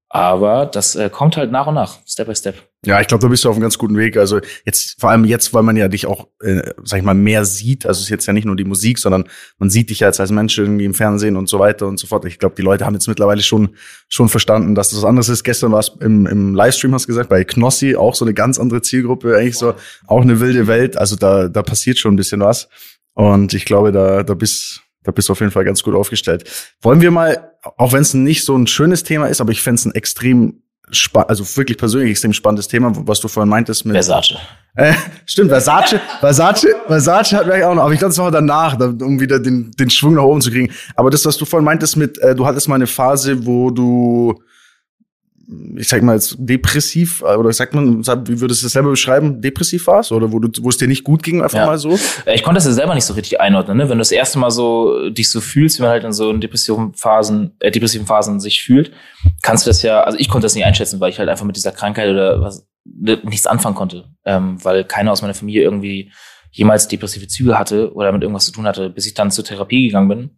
[0.08, 2.54] aber das äh, kommt halt nach und nach, Step by Step.
[2.86, 4.16] Ja, ich glaube, da bist du auf einem ganz guten Weg.
[4.16, 7.44] Also jetzt, vor allem jetzt, weil man ja dich auch, äh, sag ich mal, mehr
[7.44, 7.84] sieht.
[7.84, 9.24] Also es ist jetzt ja nicht nur die Musik, sondern
[9.58, 12.06] man sieht dich ja jetzt als Mensch irgendwie im Fernsehen und so weiter und so
[12.06, 12.24] fort.
[12.24, 13.76] Ich glaube, die Leute haben jetzt mittlerweile schon
[14.08, 15.44] schon verstanden, dass das was anderes ist.
[15.44, 18.58] Gestern war es im, im Livestream, hast du gesagt, bei Knossi, auch so eine ganz
[18.58, 19.74] andere Zielgruppe, eigentlich so,
[20.06, 20.96] auch eine wilde Welt.
[20.96, 22.70] Also da, da passiert schon ein bisschen was.
[23.18, 26.44] Und ich glaube, da, da bist da bist du auf jeden Fall ganz gut aufgestellt.
[26.82, 29.76] Wollen wir mal, auch wenn es nicht so ein schönes Thema ist, aber ich fände
[29.76, 30.62] es ein extrem
[31.14, 34.36] also wirklich persönlich extrem spannendes Thema, was du vorhin meintest mit Versace.
[34.74, 34.94] Äh,
[35.26, 39.20] stimmt, Versace, Versace, Versace hat vielleicht auch noch, aber ich glaube, das war danach, um
[39.20, 40.72] wieder den, den Schwung nach oben zu kriegen.
[40.94, 44.40] Aber das, was du vorhin meintest mit, äh, du hattest mal eine Phase, wo du
[45.76, 49.40] ich sag mal jetzt depressiv äh, oder sagt man, wie würdest du das selber beschreiben,
[49.40, 51.66] depressiv warst oder wo du, wo es dir nicht gut ging, einfach ja.
[51.66, 51.98] mal so?
[52.26, 53.84] Ich konnte das ja selber nicht so richtig einordnen, ne?
[53.84, 56.92] Wenn du das erste Mal so dich so fühlst, wie man halt in so depressiven
[56.94, 58.92] Phasen, äh, depressiven Phasen sich fühlt,
[59.42, 61.56] kannst du das ja, also ich konnte das nicht einschätzen, weil ich halt einfach mit
[61.56, 66.12] dieser Krankheit oder was nichts anfangen konnte, ähm, weil keiner aus meiner Familie irgendwie
[66.50, 69.86] jemals depressive Züge hatte oder mit irgendwas zu tun hatte, bis ich dann zur Therapie
[69.86, 70.30] gegangen bin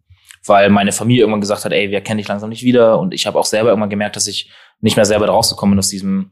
[0.45, 2.99] weil meine Familie irgendwann gesagt hat, ey, wir kennen dich langsam nicht wieder.
[2.99, 4.49] Und ich habe auch selber irgendwann gemerkt, dass ich
[4.81, 6.31] nicht mehr selber bin aus diesem.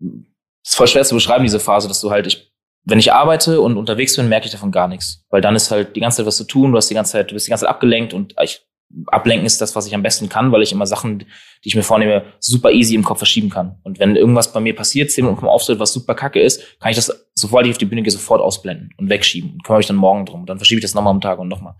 [0.00, 2.52] Es ist voll schwer zu beschreiben, diese Phase, dass du halt, ich,
[2.84, 5.24] wenn ich arbeite und unterwegs bin, merke ich davon gar nichts.
[5.30, 7.30] Weil dann ist halt die ganze Zeit was zu tun, du hast die ganze Zeit,
[7.30, 8.62] du bist die ganze Zeit abgelenkt und ich,
[9.06, 11.26] ablenken ist das, was ich am besten kann, weil ich immer Sachen, die
[11.64, 13.78] ich mir vornehme, super easy im Kopf verschieben kann.
[13.82, 16.90] Und wenn irgendwas bei mir passiert, zehn Minuten vom Auftritt, was super kacke ist, kann
[16.90, 19.86] ich das, sobald ich auf die Bühne gehe, sofort ausblenden und wegschieben und kümmere mich
[19.86, 20.46] dann morgen drum.
[20.46, 21.74] Dann verschiebe ich das nochmal am Tag und nochmal.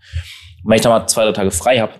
[0.63, 1.93] Und wenn ich dann mal zwei, drei Tage frei habe,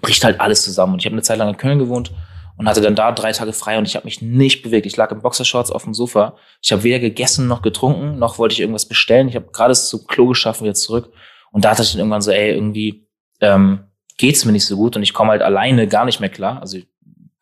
[0.00, 0.94] bricht halt alles zusammen.
[0.94, 2.12] Und ich habe eine Zeit lang in Köln gewohnt
[2.56, 4.86] und hatte dann da drei Tage frei und ich habe mich nicht bewegt.
[4.86, 6.36] Ich lag im Boxershorts auf dem Sofa.
[6.62, 9.28] Ich habe weder gegessen noch getrunken, noch wollte ich irgendwas bestellen.
[9.28, 11.12] Ich habe gerade es zum Klo geschaffen, wieder zurück.
[11.52, 13.06] Und da hatte ich dann irgendwann so, ey, irgendwie
[13.40, 13.84] ähm,
[14.16, 16.60] geht's mir nicht so gut und ich komme halt alleine gar nicht mehr klar.
[16.60, 16.78] Also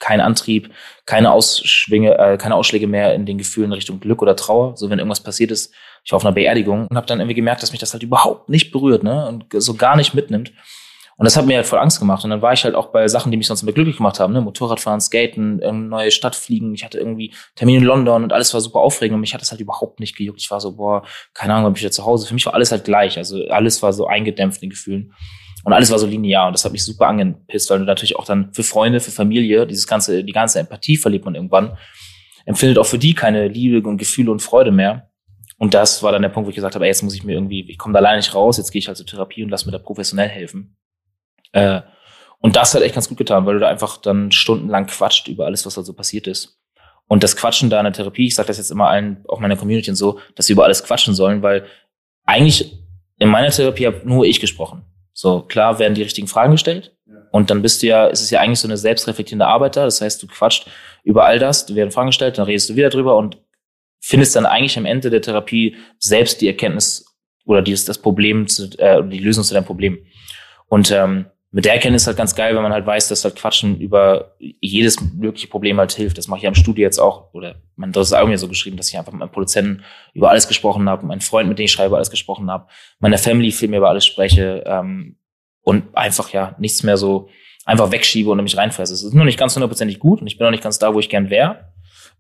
[0.00, 0.70] kein Antrieb,
[1.06, 4.76] keine Ausschwinge, äh, keine Ausschläge mehr in den Gefühlen Richtung Glück oder Trauer.
[4.76, 5.72] So wenn irgendwas passiert ist,
[6.04, 8.48] ich war auf einer Beerdigung und habe dann irgendwie gemerkt, dass mich das halt überhaupt
[8.48, 9.26] nicht berührt, ne?
[9.26, 10.52] Und so gar nicht mitnimmt.
[11.16, 12.24] Und das hat mir halt voll Angst gemacht.
[12.24, 14.32] Und dann war ich halt auch bei Sachen, die mich sonst immer glücklich gemacht haben,
[14.32, 14.40] ne?
[14.40, 16.74] Motorradfahren, Skaten, eine neue Stadt fliegen.
[16.74, 19.50] Ich hatte irgendwie Termin in London und alles war super aufregend und mich hat das
[19.50, 20.40] halt überhaupt nicht gejuckt.
[20.40, 22.26] Ich war so, boah, keine Ahnung, ob ich wieder zu Hause.
[22.26, 23.16] Für mich war alles halt gleich.
[23.16, 25.12] Also alles war so eingedämpft in Gefühlen.
[25.64, 28.26] Und alles war so linear und das hat mich super angepisst, weil du natürlich auch
[28.26, 31.78] dann für Freunde, für Familie, dieses ganze, die ganze Empathie verliert man irgendwann,
[32.44, 35.10] empfindet auch für die keine Liebe und Gefühle und Freude mehr.
[35.56, 37.32] Und das war dann der Punkt, wo ich gesagt habe, ey, jetzt muss ich mir
[37.32, 39.64] irgendwie, ich komme da alleine nicht raus, jetzt gehe ich halt zur Therapie und lass
[39.64, 40.76] mir da professionell helfen.
[41.54, 41.80] Äh,
[42.40, 45.46] und das hat echt ganz gut getan, weil du da einfach dann stundenlang quatscht über
[45.46, 46.60] alles, was da so passiert ist.
[47.06, 49.56] Und das Quatschen da in der Therapie, ich sage das jetzt immer allen, auch meiner
[49.56, 51.64] Community und so, dass sie über alles quatschen sollen, weil
[52.24, 52.78] eigentlich
[53.18, 54.84] in meiner Therapie habe nur ich gesprochen.
[55.12, 56.96] So, klar werden die richtigen Fragen gestellt.
[57.30, 59.84] Und dann bist du ja, ist es ja eigentlich so eine selbstreflektierende Arbeit da.
[59.84, 60.68] Das heißt, du quatscht
[61.02, 63.38] über all das, du werden Fragen gestellt, dann redest du wieder drüber und
[64.00, 67.06] findest dann eigentlich am Ende der Therapie selbst die Erkenntnis
[67.44, 69.98] oder die, das Problem, zu, äh, die Lösung zu deinem Problem.
[70.68, 73.78] Und ähm, mit der Erkenntnis halt ganz geil, wenn man halt weiß, dass halt Quatschen
[73.78, 76.18] über jedes mögliche Problem halt hilft.
[76.18, 77.32] Das mache ich ja im Studio jetzt auch.
[77.32, 80.30] Oder man das ist auch mir so geschrieben, dass ich einfach mit meinem Produzenten über
[80.30, 82.66] alles gesprochen habe, meinen Freund, mit dem ich schreibe, alles gesprochen habe,
[82.98, 85.16] meiner Family viel mehr über alles spreche ähm,
[85.62, 87.28] und einfach ja nichts mehr so
[87.64, 88.92] einfach wegschiebe und mich reinfresse.
[88.92, 90.98] Es ist nur nicht ganz hundertprozentig gut und ich bin noch nicht ganz da, wo
[90.98, 91.72] ich gern wäre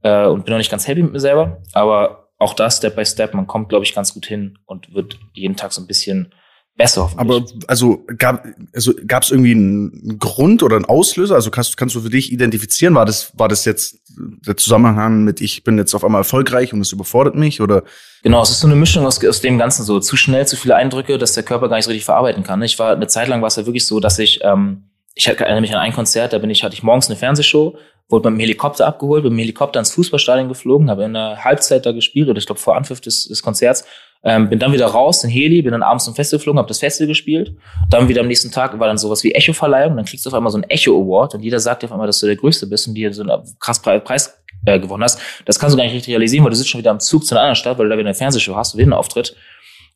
[0.02, 1.60] äh, und bin noch nicht ganz happy mit mir selber.
[1.72, 5.18] Aber auch da Step by Step, man kommt, glaube ich, ganz gut hin und wird
[5.32, 6.32] jeden Tag so ein bisschen
[6.76, 7.20] besser hoffentlich.
[7.20, 11.34] Aber also gab also gab es irgendwie einen Grund oder einen Auslöser?
[11.34, 12.94] Also kannst kannst du für dich identifizieren?
[12.94, 16.80] War das war das jetzt der Zusammenhang mit ich bin jetzt auf einmal erfolgreich und
[16.80, 17.84] es überfordert mich oder?
[18.22, 20.76] Genau, es ist so eine Mischung aus, aus dem Ganzen so zu schnell zu viele
[20.76, 22.62] Eindrücke, dass der Körper gar nicht so richtig verarbeiten kann.
[22.62, 25.60] Ich war eine Zeit lang war es ja wirklich so, dass ich ähm, ich erinnere
[25.60, 27.76] mich an ein Konzert, da bin ich hatte ich morgens eine Fernsehshow,
[28.08, 32.28] wurde beim Helikopter abgeholt, beim Helikopter ins Fußballstadion geflogen, habe in der Halbzeit da gespielt
[32.28, 33.84] oder ich glaube vor Anpfiff des, des Konzerts
[34.24, 36.78] ähm, bin dann wieder raus in Heli, bin dann abends zum Festival geflogen, habe das
[36.78, 37.54] Festival gespielt.
[37.90, 39.96] Dann wieder am nächsten Tag war dann sowas wie Echo-Verleihung.
[39.96, 42.20] Dann kriegst du auf einmal so ein Echo-Award und jeder sagt dir auf einmal, dass
[42.20, 45.20] du der Größte bist und dir so einen krass Preis äh, gewonnen hast.
[45.44, 47.34] Das kannst du gar nicht richtig realisieren, weil du sitzt schon wieder am Zug zu
[47.34, 49.36] einer anderen Stadt, weil du da wieder eine Fernsehshow hast, wieder einen Auftritt.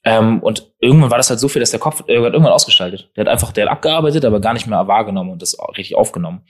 [0.04, 3.10] Ähm, und irgendwann war das halt so viel, dass der Kopf irgendwann ausgestaltet.
[3.16, 6.42] Der hat einfach, der hat abgearbeitet, aber gar nicht mehr wahrgenommen und das richtig aufgenommen.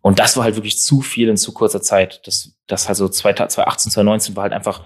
[0.00, 2.20] Und das war halt wirklich zu viel in zu kurzer Zeit.
[2.26, 4.84] Das, das halt so 2018, 2019 war halt einfach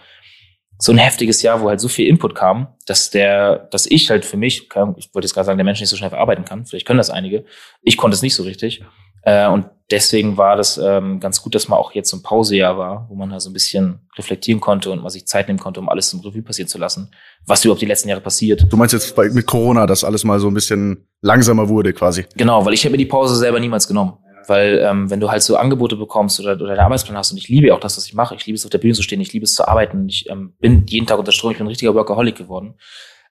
[0.79, 4.25] so ein heftiges Jahr, wo halt so viel Input kam, dass der, dass ich halt
[4.25, 6.87] für mich, ich wollte jetzt gerade sagen, der Mensch nicht so schnell verarbeiten kann, vielleicht
[6.87, 7.45] können das einige,
[7.83, 8.83] ich konnte es nicht so richtig,
[9.23, 12.79] Äh, und deswegen war das ähm, ganz gut, dass man auch jetzt so ein Pausejahr
[12.79, 15.81] war, wo man da so ein bisschen reflektieren konnte und man sich Zeit nehmen konnte,
[15.81, 17.11] um alles im Revue passieren zu lassen,
[17.45, 18.67] was überhaupt die letzten Jahre passiert.
[18.71, 22.27] Du meinst jetzt bei, mit Corona, dass alles mal so ein bisschen langsamer wurde quasi?
[22.37, 24.19] Genau, weil ich habe mir die Pause selber niemals genommen.
[24.49, 27.49] Weil ähm, wenn du halt so Angebote bekommst oder, oder einen Arbeitsplan hast und ich
[27.49, 29.33] liebe auch das, was ich mache, ich liebe es auf der Bühne zu stehen, ich
[29.33, 31.95] liebe es zu arbeiten, ich ähm, bin jeden Tag unter Strom, ich bin ein richtiger
[31.95, 32.75] Workaholic geworden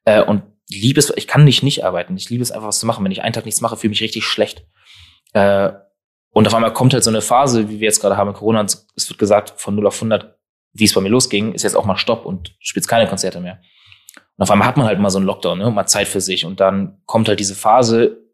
[0.06, 2.86] äh, und liebe es, ich kann nicht nicht arbeiten, ich liebe es einfach was zu
[2.86, 3.04] machen.
[3.04, 4.66] Wenn ich einen Tag nichts mache, fühle ich mich richtig schlecht.
[5.34, 5.72] Äh,
[6.32, 8.60] und auf einmal kommt halt so eine Phase, wie wir jetzt gerade haben in Corona,
[8.60, 10.38] und es wird gesagt, von 0 auf 100,
[10.74, 13.60] wie es bei mir losging, ist jetzt auch mal Stopp und spielt keine Konzerte mehr.
[14.36, 16.46] Und auf einmal hat man halt mal so einen Lockdown, ne, mal Zeit für sich
[16.46, 18.27] und dann kommt halt diese Phase, mit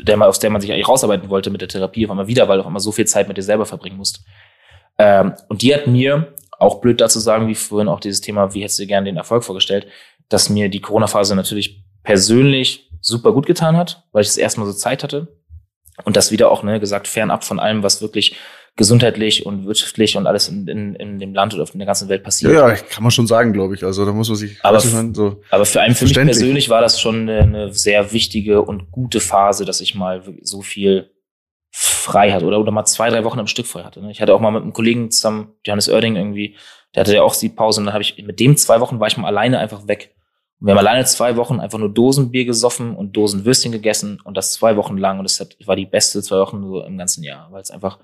[0.00, 2.48] der man, aus der man sich eigentlich rausarbeiten wollte mit der Therapie, auf einmal wieder,
[2.48, 4.24] weil du auf einmal so viel Zeit mit dir selber verbringen musst.
[4.98, 8.62] Ähm, und die hat mir, auch blöd dazu sagen, wie vorhin auch dieses Thema, wie
[8.62, 9.86] hättest du gerne den Erfolg vorgestellt,
[10.28, 14.72] dass mir die Corona-Phase natürlich persönlich super gut getan hat, weil ich das erste so
[14.72, 15.28] Zeit hatte.
[16.04, 18.36] Und das wieder auch, ne, gesagt, fernab von allem, was wirklich
[18.76, 22.22] gesundheitlich und wirtschaftlich und alles in, in, in dem Land oder in der ganzen Welt
[22.22, 22.52] passiert.
[22.52, 23.84] Ja, ja kann man schon sagen, glaube ich.
[23.84, 24.58] Also da muss man sich.
[24.62, 28.12] Aber, mein, so aber für einen für mich persönlich war das schon eine, eine sehr
[28.12, 31.10] wichtige und gute Phase, dass ich mal so viel
[31.70, 34.00] frei hatte oder, oder mal zwei, drei Wochen am Stück frei hatte.
[34.02, 34.10] ne?
[34.10, 36.56] Ich hatte auch mal mit einem Kollegen zusammen, Johannes Oerding irgendwie,
[36.94, 39.08] der hatte ja auch die Pause und dann habe ich mit dem zwei Wochen war
[39.08, 40.14] ich mal alleine einfach weg.
[40.60, 44.52] Und wir haben alleine zwei Wochen einfach nur Dosenbier gesoffen und Dosenwürstchen gegessen und das
[44.52, 47.48] zwei Wochen lang und das hat, war die beste zwei Wochen so im ganzen Jahr,
[47.50, 47.98] weil es einfach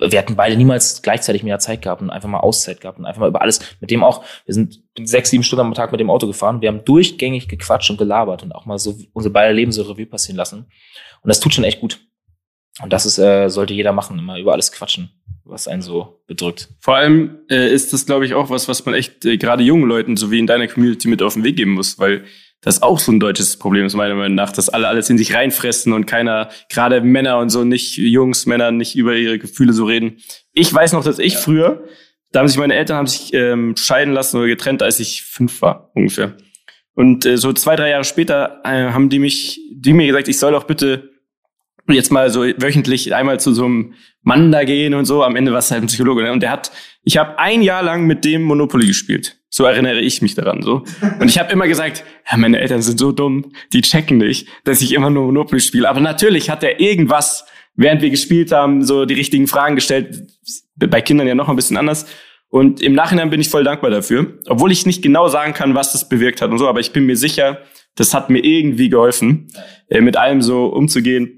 [0.00, 3.20] wir hatten beide niemals gleichzeitig mehr Zeit gehabt und einfach mal Auszeit gehabt und einfach
[3.20, 3.60] mal über alles.
[3.80, 6.60] Mit dem auch, wir sind sechs, sieben Stunden am Tag mit dem Auto gefahren.
[6.60, 10.06] Wir haben durchgängig gequatscht und gelabert und auch mal so unsere beide Leben so Revue
[10.06, 10.66] passieren lassen.
[11.22, 12.00] Und das tut schon echt gut.
[12.82, 15.10] Und das ist, äh, sollte jeder machen, immer über alles quatschen,
[15.44, 16.68] was einen so bedrückt.
[16.80, 19.88] Vor allem äh, ist das, glaube ich, auch was, was man echt äh, gerade jungen
[19.88, 22.24] Leuten, so wie in deiner Community, mit auf den Weg geben muss, weil
[22.60, 25.34] das auch so ein deutsches Problem ist, meiner Meinung nach, dass alle alles in sich
[25.34, 29.84] reinfressen und keiner, gerade Männer und so, nicht Jungs, Männer nicht über ihre Gefühle so
[29.84, 30.18] reden.
[30.52, 31.84] Ich weiß noch, dass ich früher,
[32.32, 35.62] da haben sich meine Eltern haben sich ähm, scheiden lassen oder getrennt, als ich fünf
[35.62, 36.36] war, ungefähr.
[36.94, 40.38] Und äh, so zwei, drei Jahre später äh, haben die mich, die mir gesagt, ich
[40.38, 41.10] soll doch bitte
[41.94, 45.22] jetzt mal so wöchentlich einmal zu so einem Mann da gehen und so.
[45.22, 46.22] Am Ende war es halt ein Psychologe.
[46.22, 46.32] Ne?
[46.32, 46.70] Und der hat,
[47.02, 49.38] ich habe ein Jahr lang mit dem Monopoly gespielt.
[49.50, 50.84] So erinnere ich mich daran so.
[51.20, 54.82] Und ich habe immer gesagt, ja, meine Eltern sind so dumm, die checken nicht, dass
[54.82, 55.88] ich immer nur Monopoly spiele.
[55.88, 60.26] Aber natürlich hat er irgendwas, während wir gespielt haben, so die richtigen Fragen gestellt.
[60.76, 62.06] Bei Kindern ja noch ein bisschen anders.
[62.50, 64.38] Und im Nachhinein bin ich voll dankbar dafür.
[64.46, 66.68] Obwohl ich nicht genau sagen kann, was das bewirkt hat und so.
[66.68, 67.62] Aber ich bin mir sicher,
[67.94, 69.48] das hat mir irgendwie geholfen,
[69.88, 71.37] äh, mit allem so umzugehen.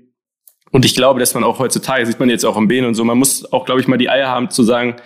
[0.70, 3.04] Und ich glaube, dass man auch heutzutage, sieht man jetzt auch am Behen und so,
[3.04, 4.96] man muss auch, glaube ich, mal die Eier haben zu sagen,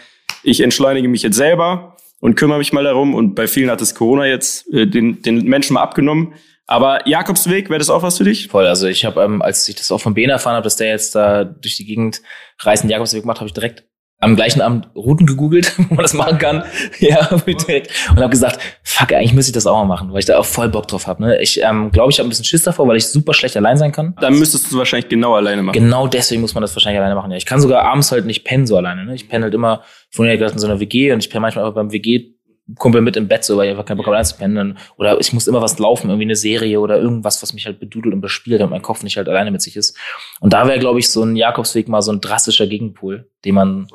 [0.42, 3.14] ich entschleunige mich jetzt selber und kümmere mich mal darum.
[3.14, 6.35] Und bei vielen hat das Corona jetzt äh, den, den Menschen mal abgenommen.
[6.66, 8.48] Aber Jakobsweg, wäre das auch was für dich?
[8.48, 10.88] Voll, also ich habe, ähm, als ich das auch von Ben erfahren habe, dass der
[10.88, 12.22] jetzt da durch die Gegend
[12.61, 13.85] reisen Jakobsweg macht, habe ich direkt
[14.24, 16.64] am gleichen Abend Routen gegoogelt, wo man das machen kann.
[16.98, 17.90] ja, direkt.
[18.10, 20.44] Und habe gesagt, fuck, eigentlich müsste ich das auch mal machen, weil ich da auch
[20.44, 21.22] voll Bock drauf habe.
[21.22, 21.40] Ne?
[21.40, 23.92] Ich ähm, glaube, ich habe ein bisschen Schiss davor, weil ich super schlecht allein sein
[23.92, 24.16] kann.
[24.20, 25.74] Dann müsstest du es wahrscheinlich genau alleine machen.
[25.74, 27.30] Genau deswegen muss man das wahrscheinlich alleine machen.
[27.30, 29.04] Ja, ich kann sogar abends halt nicht pennen so alleine.
[29.04, 29.14] Ne?
[29.14, 29.82] Ich penne halt immer,
[30.16, 32.34] ja gesagt in so einer WG und ich penne manchmal einfach beim WG
[32.78, 34.78] Kumpel mit im Bett, so, weil ich einfach keinen Bock habe einzupennen.
[34.96, 38.14] Oder ich muss immer was laufen, irgendwie eine Serie oder irgendwas, was mich halt bedudelt
[38.14, 39.98] und bespielt, damit mein Kopf nicht halt alleine mit sich ist.
[40.40, 43.88] Und da wäre, glaube ich, so ein Jakobsweg mal so ein drastischer Gegenpol, den man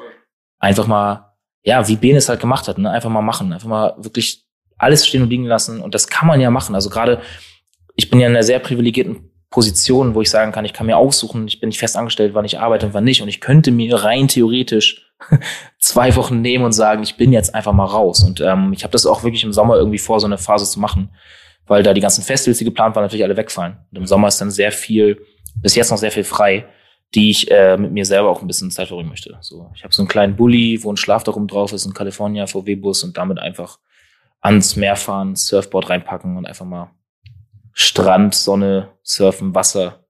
[0.60, 2.92] einfach mal, ja, wie Ben es halt gemacht hat, ne?
[2.92, 4.46] einfach mal machen, einfach mal wirklich
[4.78, 5.82] alles stehen und liegen lassen.
[5.82, 6.76] Und das kann man ja machen.
[6.76, 7.22] Also gerade,
[7.96, 10.98] ich bin ja in einer sehr privilegierten Position, wo ich sagen kann, ich kann mir
[10.98, 13.22] aussuchen, ich bin nicht fest angestellt, wann ich arbeite und wann nicht.
[13.22, 15.12] Und ich könnte mir rein theoretisch
[15.80, 18.24] zwei Wochen nehmen und sagen, ich bin jetzt einfach mal raus.
[18.24, 20.80] Und ähm, ich habe das auch wirklich im Sommer irgendwie vor, so eine Phase zu
[20.80, 21.10] machen,
[21.66, 23.78] weil da die ganzen Festivals, die geplant waren, natürlich alle wegfallen.
[23.92, 25.20] Und im Sommer ist dann sehr viel,
[25.56, 26.66] bis jetzt noch sehr viel frei,
[27.16, 29.38] die ich äh, mit mir selber auch ein bisschen Zeit verbringen möchte.
[29.42, 33.04] So, ich habe so einen kleinen Bulli, wo ein Schlafdach drauf ist, ein California VW-Bus
[33.04, 33.80] und damit einfach
[34.42, 36.92] ans Meer fahren, Surfboard reinpacken und einfach mal
[37.74, 40.06] Strand, Sonne, Surfen, Wasser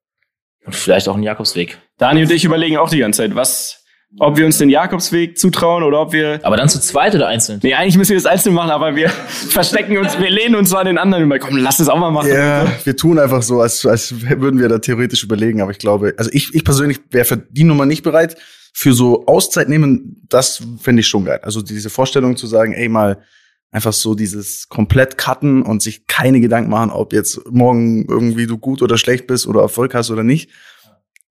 [0.66, 1.80] und vielleicht auch einen Jakobsweg.
[1.98, 3.79] Dani und ich überlegen auch die ganze Zeit, was,
[4.18, 6.40] ob wir uns den Jakobsweg zutrauen oder ob wir.
[6.44, 7.60] Aber dann zu zweit oder einzeln?
[7.62, 9.10] Nee, eigentlich müssen wir das einzeln machen, aber wir
[9.50, 11.38] verstecken uns, wir lehnen uns an den anderen immer.
[11.38, 12.30] Komm, lass es auch mal machen.
[12.30, 15.62] Ja, wir tun einfach so, als, als würden wir da theoretisch überlegen.
[15.62, 18.38] Aber ich glaube, also ich, ich persönlich wäre für die Nummer nicht bereit.
[18.74, 21.40] Für so Auszeit nehmen, das fände ich schon geil.
[21.44, 23.24] Also diese Vorstellung zu sagen, ey, mal
[23.72, 28.58] einfach so dieses komplett cutten und sich keine Gedanken machen, ob jetzt morgen irgendwie du
[28.58, 30.50] gut oder schlecht bist oder Erfolg hast oder nicht.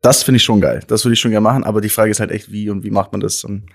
[0.00, 0.80] Das finde ich schon geil.
[0.87, 2.90] Das würde ich schon gerne machen, aber die Frage ist halt echt, wie und wie
[2.90, 3.42] macht man das?
[3.42, 3.66] Und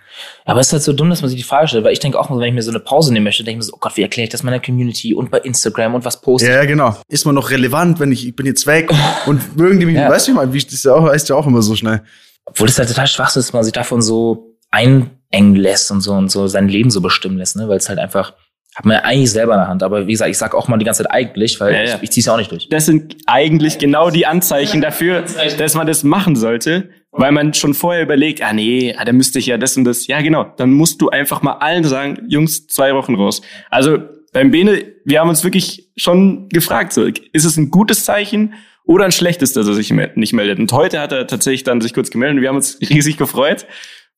[0.45, 2.17] Aber es ist halt so dumm, dass man sich die Frage stellt, weil ich denke
[2.17, 3.97] auch, wenn ich mir so eine Pause nehmen möchte, denke ich mir so, oh Gott,
[3.97, 6.95] wie erkläre ich das meiner Community und bei Instagram und was poste ja, ja, genau.
[7.09, 8.89] Ist man noch relevant, wenn ich, ich bin jetzt weg
[9.25, 10.09] und mögen die mich, Ja.
[10.09, 12.03] weißt du, wie ich, das ist ja auch, heißt ja auch immer so schnell.
[12.45, 16.13] Obwohl es halt total schwach ist, dass man sich davon so einengen lässt und so
[16.13, 17.67] und so sein Leben so bestimmen lässt, ne?
[17.67, 18.33] Weil es halt einfach,
[18.75, 19.83] hat man ja eigentlich selber in der Hand.
[19.83, 21.95] Aber wie gesagt, ich sag auch mal die ganze Zeit eigentlich, weil Ja, ja.
[21.95, 22.69] ich, ich zieh's ja auch nicht durch.
[22.69, 25.23] Das sind eigentlich genau die Anzeichen dafür,
[25.57, 29.37] dass man das machen sollte, weil man schon vorher überlegt, ah nee, ah, da müsste
[29.39, 30.07] ich ja das und das.
[30.07, 30.45] Ja, genau.
[30.57, 33.41] Dann musst du einfach mal allen sagen, Jungs, zwei Wochen raus.
[33.69, 33.99] Also
[34.31, 38.55] beim Bene, wir haben uns wirklich schon gefragt, so, ist es ein gutes Zeichen
[38.85, 40.57] oder ein schlechtes, dass er sich nicht meldet?
[40.57, 43.67] Und heute hat er tatsächlich dann sich kurz gemeldet und wir haben uns riesig gefreut.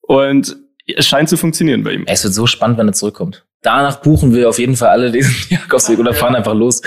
[0.01, 0.55] Und
[0.87, 2.03] es scheint zu funktionieren bei ihm.
[2.07, 3.45] Es wird so spannend, wenn er zurückkommt.
[3.61, 6.81] Danach buchen wir auf jeden Fall alle diesen Jakobsweg oder fahren einfach los.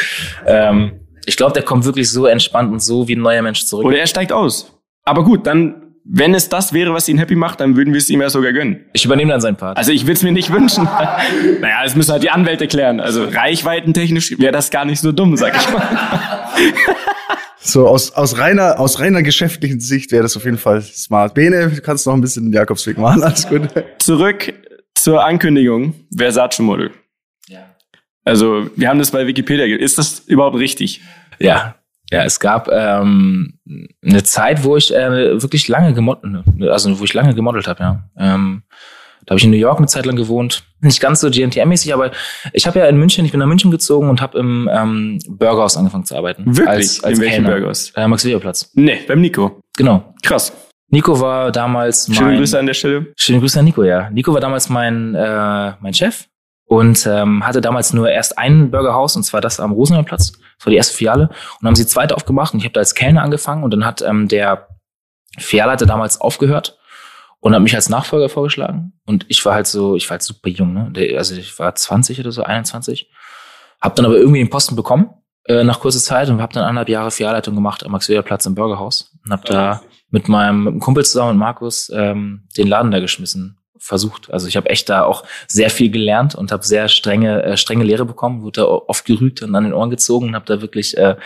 [0.46, 3.84] Ähm, ich glaube, der kommt wirklich so entspannt und so wie ein neuer Mensch zurück.
[3.84, 4.72] Oder er steigt aus.
[5.04, 8.08] Aber gut, dann, wenn es das wäre, was ihn happy macht, dann würden wir es
[8.08, 8.84] ihm ja sogar gönnen.
[8.92, 9.76] Ich übernehme dann seinen Part.
[9.76, 10.84] Also ich will es mir nicht wünschen.
[10.84, 13.00] naja, das müssen halt die Anwälte klären.
[13.00, 15.82] Also reichweitentechnisch wäre das gar nicht so dumm, sag ich mal.
[17.60, 21.34] So aus, aus reiner, aus reiner geschäftlichen Sicht wäre das auf jeden Fall smart.
[21.34, 23.68] Bene, du kannst noch ein bisschen den Jakobsweg machen, alles gut.
[23.98, 24.52] Zurück
[24.94, 26.90] zur Ankündigung Versace Model.
[27.48, 27.74] Ja.
[28.24, 29.64] Also wir haben das bei Wikipedia.
[29.76, 31.02] Ist das überhaupt richtig?
[31.38, 31.76] Ja,
[32.10, 33.58] ja, es gab ähm,
[34.02, 38.10] eine Zeit, wo ich äh, wirklich lange gemodelt, also wo ich lange gemodelt habe, ja.
[38.16, 38.62] Ähm,
[39.28, 40.64] da habe ich in New York eine Zeit lang gewohnt.
[40.80, 42.12] Nicht ganz so GNTM-mäßig, aber
[42.54, 45.76] ich habe ja in München, ich bin nach München gezogen und habe im ähm, Burgerhaus
[45.76, 46.46] angefangen zu arbeiten.
[46.46, 46.66] Wirklich?
[46.66, 47.44] Als, als In welchem.
[47.44, 47.92] Burgerhaus?
[47.94, 48.70] Äh, Max-Weber-Platz.
[48.72, 49.60] Nee, beim Nico.
[49.76, 50.14] Genau.
[50.22, 50.50] Krass.
[50.88, 52.16] Nico war damals mein...
[52.16, 53.12] Schöne Grüße an der Stelle.
[53.16, 54.08] Schöne Grüße an Nico, ja.
[54.08, 56.24] Nico war damals mein, äh, mein Chef
[56.64, 60.32] und ähm, hatte damals nur erst ein Burgerhaus und zwar das am Rosenheimplatz.
[60.56, 61.24] Das war die erste Filiale.
[61.24, 63.84] Und dann haben sie zweite aufgemacht und ich habe da als Kellner angefangen und dann
[63.84, 64.68] hat ähm, der
[65.36, 66.78] Filialleiter damals aufgehört
[67.40, 68.92] und hat mich als Nachfolger vorgeschlagen.
[69.06, 71.16] Und ich war halt so, ich war halt super jung, ne?
[71.16, 73.10] Also ich war 20 oder so, 21.
[73.80, 75.10] Hab dann aber irgendwie den Posten bekommen
[75.48, 79.14] äh, nach kurzer Zeit und habe dann anderthalb Jahre Filialleitung gemacht am Max-Weber-Platz im Burgerhaus
[79.24, 83.58] und habe da mit meinem, mit Kumpel zusammen, mit Markus, ähm, den Laden da geschmissen
[83.78, 84.30] versucht.
[84.32, 87.84] Also ich habe echt da auch sehr viel gelernt und habe sehr strenge äh, strenge
[87.84, 90.96] Lehre bekommen, wurde da oft gerügt und an den Ohren gezogen und habe da wirklich
[90.98, 91.16] äh,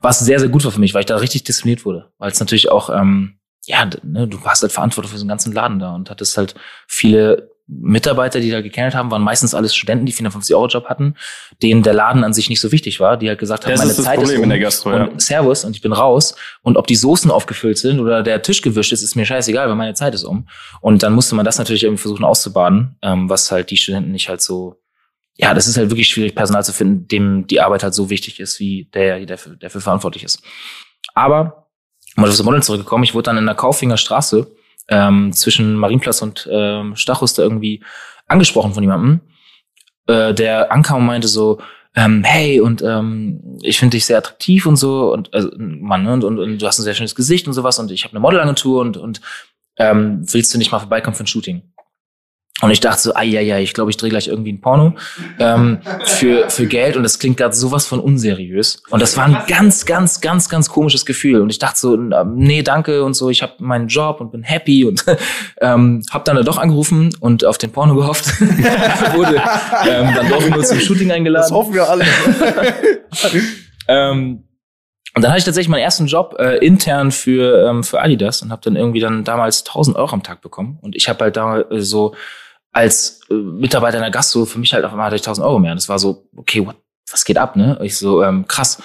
[0.00, 2.40] was sehr sehr gut war für mich, weil ich da richtig diszipliniert wurde, weil es
[2.40, 3.37] natürlich auch ähm,
[3.68, 6.54] ja, ne, du hast halt Verantwortung für einen ganzen Laden da und hattest halt
[6.86, 11.16] viele Mitarbeiter, die da gekennert haben, waren meistens alles Studenten, die 450-Euro-Job hatten,
[11.62, 13.90] denen der Laden an sich nicht so wichtig war, die halt gesagt haben, Das meine
[13.90, 15.04] ist das Zeit Problem ist um in der Gastro, ja.
[15.04, 18.62] und Servus und ich bin raus und ob die Soßen aufgefüllt sind oder der Tisch
[18.62, 20.48] gewischt ist, ist mir scheißegal, weil meine Zeit ist um.
[20.80, 24.30] Und dann musste man das natürlich irgendwie versuchen auszubaden, ähm, was halt die Studenten nicht
[24.30, 24.80] halt so
[25.40, 28.40] ja, das ist halt wirklich schwierig, Personal zu finden, dem die Arbeit halt so wichtig
[28.40, 30.42] ist, wie der, der der für verantwortlich ist.
[31.14, 31.67] Aber,
[32.18, 34.48] um auf das Model zurückgekommen, ich wurde dann in der Kaufinger Straße
[34.88, 37.80] ähm, zwischen Marienplatz und ähm, Stachus da irgendwie
[38.26, 39.20] angesprochen von jemandem,
[40.08, 41.60] äh, der ankam und meinte so,
[41.94, 46.12] ähm, hey, und ähm, ich finde dich sehr attraktiv und so, und also Mann, ne,
[46.12, 48.20] und, und, und du hast ein sehr schönes Gesicht und sowas, und ich habe eine
[48.20, 49.20] Modelagentur und, und
[49.76, 51.62] ähm, willst du nicht mal vorbeikommen für ein Shooting?
[52.60, 54.94] Und ich dachte so, ai, ai, ai, ich glaube, ich drehe gleich irgendwie ein Porno
[55.38, 58.82] ähm, für, für Geld und das klingt gerade sowas von unseriös.
[58.90, 61.40] Und das war ein ganz, ganz, ganz, ganz komisches Gefühl.
[61.40, 64.84] Und ich dachte so, nee, danke und so, ich habe meinen Job und bin happy
[64.84, 65.04] und
[65.60, 68.40] ähm, habe dann da doch angerufen und auf den Porno gehofft.
[68.40, 69.40] Wurde
[69.88, 71.54] ähm, dann doch nur zum Shooting Das eingeladen.
[71.54, 72.04] hoffen wir alle.
[73.88, 74.44] Ähm,
[75.14, 78.52] und dann hatte ich tatsächlich meinen ersten Job äh, intern für, ähm, für Adidas und
[78.52, 80.78] habe dann irgendwie dann damals 1000 Euro am Tag bekommen.
[80.82, 82.14] Und ich habe halt da äh, so
[82.72, 85.58] als äh, Mitarbeiter in der Gastro für mich halt auf einmal hatte ich 1000 Euro
[85.58, 85.72] mehr.
[85.72, 86.76] Und das war so, okay, what,
[87.10, 87.78] was geht ab, ne?
[87.82, 88.82] Ich so, ähm, krass.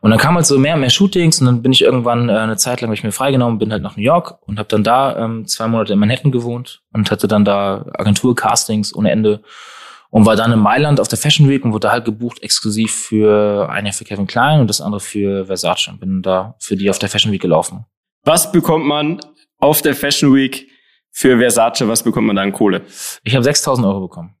[0.00, 2.32] Und dann kam halt so mehr und mehr Shootings und dann bin ich irgendwann äh,
[2.32, 4.84] eine Zeit lang hab ich mir freigenommen, bin halt nach New York und habe dann
[4.84, 9.40] da ähm, zwei Monate in Manhattan gewohnt und hatte dann da Agentur-Castings ohne Ende
[10.10, 13.68] und war dann in Mailand auf der Fashion Week und wurde halt gebucht exklusiv für
[13.70, 16.98] ein für Kevin Klein und das andere für Versace und bin da für die auf
[16.98, 17.86] der Fashion Week gelaufen.
[18.24, 19.20] Was bekommt man
[19.56, 20.68] auf der Fashion Week
[21.14, 21.88] für Versace?
[21.88, 22.82] Was bekommt man da an Kohle?
[23.22, 24.34] Ich habe 6000 Euro bekommen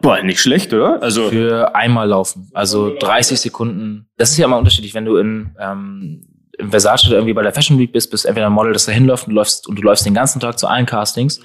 [0.00, 1.02] Boah, nicht schlecht, oder?
[1.02, 4.08] Also für einmal laufen, also 30 Sekunden.
[4.16, 6.24] Das ist ja immer unterschiedlich, wenn du in, ähm,
[6.56, 8.92] im Versace oder irgendwie bei der Fashion Week bist, bist entweder ein Model, das da
[8.92, 11.40] hinläuft und du läufst und du läufst den ganzen Tag zu allen Castings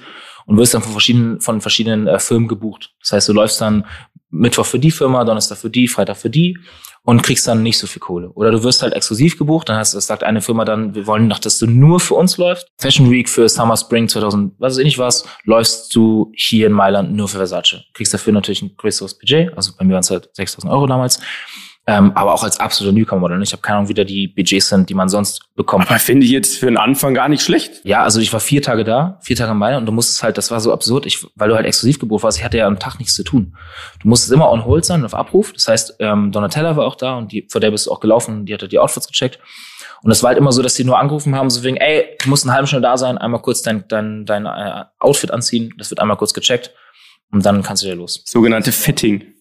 [0.46, 2.94] und wirst dann von verschiedenen von verschiedenen äh, Firmen gebucht.
[3.00, 3.86] Das heißt, du läufst dann
[4.30, 6.56] Mittwoch für die Firma, Donnerstag für die, Freitag für die
[7.04, 8.30] und kriegst dann nicht so viel Kohle.
[8.30, 11.28] Oder du wirst halt exklusiv gebucht, dann hast, das sagt eine Firma dann, wir wollen
[11.28, 12.66] noch, dass du nur für uns läufst.
[12.78, 16.72] Fashion Week für Summer Spring 2000, was weiß ich nicht was, läufst du hier in
[16.72, 17.84] Mailand nur für Versace.
[17.92, 21.20] Kriegst dafür natürlich ein größeres Budget, also bei mir waren es halt 6000 Euro damals.
[21.86, 23.42] Ähm, aber auch als absoluter Newcomer-Model.
[23.42, 25.86] Ich habe keine Ahnung, wie da die Budgets sind, die man sonst bekommt.
[25.90, 27.84] Aber finde ich jetzt für den Anfang gar nicht schlecht.
[27.84, 30.38] Ja, also ich war vier Tage da, vier Tage in Mailand und du musstest halt,
[30.38, 32.78] das war so absurd, ich, weil du halt exklusiv gebucht warst, ich hatte ja am
[32.78, 33.54] Tag nichts zu tun.
[34.00, 35.52] Du musstest immer on hold sein, auf Abruf.
[35.52, 38.46] Das heißt, ähm, Donatella war auch da und die, vor der bist du auch gelaufen,
[38.46, 39.38] die hatte die Outfits gecheckt.
[40.02, 42.30] Und es war halt immer so, dass die nur angerufen haben, so wegen, ey, du
[42.30, 45.90] musst eine halbe Stunde da sein, einmal kurz dein, dein, dein äh, Outfit anziehen, das
[45.90, 46.72] wird einmal kurz gecheckt
[47.30, 48.22] und dann kannst du wieder los.
[48.24, 49.34] Sogenannte Fitting.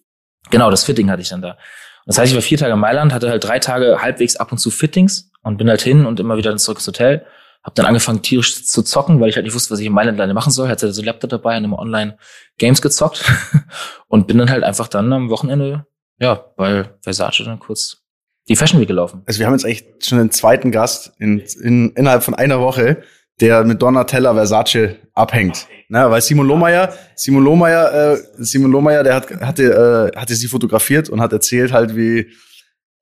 [0.49, 1.57] Genau, das Fitting hatte ich dann da.
[2.05, 4.57] Das heißt, ich war vier Tage in Mailand, hatte halt drei Tage halbwegs ab und
[4.57, 7.25] zu Fittings und bin halt hin und immer wieder zurück ins Hotel.
[7.63, 10.19] Hab dann angefangen, tierisch zu zocken, weil ich halt nicht wusste, was ich in Mailand
[10.19, 10.67] alleine machen soll.
[10.67, 12.17] Hatte so ein Laptop dabei und immer online
[12.57, 13.23] Games gezockt.
[14.07, 15.85] und bin dann halt einfach dann am Wochenende,
[16.19, 18.03] ja, bei Versace dann kurz
[18.49, 19.23] die Fashion Week gelaufen.
[19.25, 23.03] Also wir haben jetzt eigentlich schon den zweiten Gast in, in, innerhalb von einer Woche,
[23.43, 25.67] der mit Donatella Versace abhängt.
[25.89, 30.47] Ne, weil Simon Lohmeier, Simon Lohmeier, äh, Simon Lohmeier, der hat, hatte, äh, hatte sie
[30.47, 32.31] fotografiert und hat erzählt halt, wie,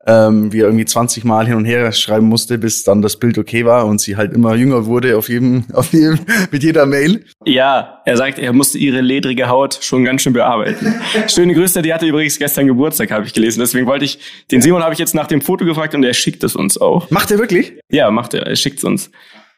[0.08, 3.38] ähm, wie er irgendwie 20 Mal hin und her schreiben musste, bis dann das Bild
[3.38, 6.20] okay war und sie halt immer jünger wurde auf jedem, auf jedem,
[6.50, 7.24] mit jeder Mail.
[7.46, 10.96] Ja, er sagt, er musste ihre ledrige Haut schon ganz schön bearbeiten.
[11.28, 13.60] Schöne Grüße, die hatte übrigens gestern Geburtstag, habe ich gelesen.
[13.60, 14.18] Deswegen wollte ich,
[14.50, 17.12] den Simon habe ich jetzt nach dem Foto gefragt und er schickt es uns auch.
[17.12, 17.74] Macht er wirklich?
[17.92, 19.12] Ja, macht er, er schickt es uns.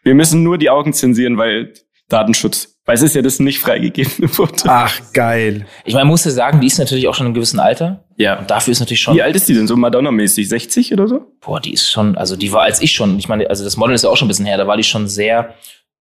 [0.04, 1.74] Wir müssen nur die Augen zensieren, weil
[2.10, 2.78] Datenschutz.
[2.86, 4.68] Weil es ist ja das nicht freigegebene Foto.
[4.68, 5.66] Ach, geil.
[5.86, 8.04] Ich meine, muss ja sagen, die ist natürlich auch schon in einem gewissen Alter.
[8.18, 8.40] Ja.
[8.40, 9.16] Und dafür ist natürlich schon.
[9.16, 10.50] Wie alt ist die denn so Madonna-mäßig?
[10.50, 11.22] 60 oder so?
[11.40, 13.96] Boah, die ist schon, also die war als ich schon, ich meine, also das Model
[13.96, 15.54] ist ja auch schon ein bisschen her, da war die schon sehr,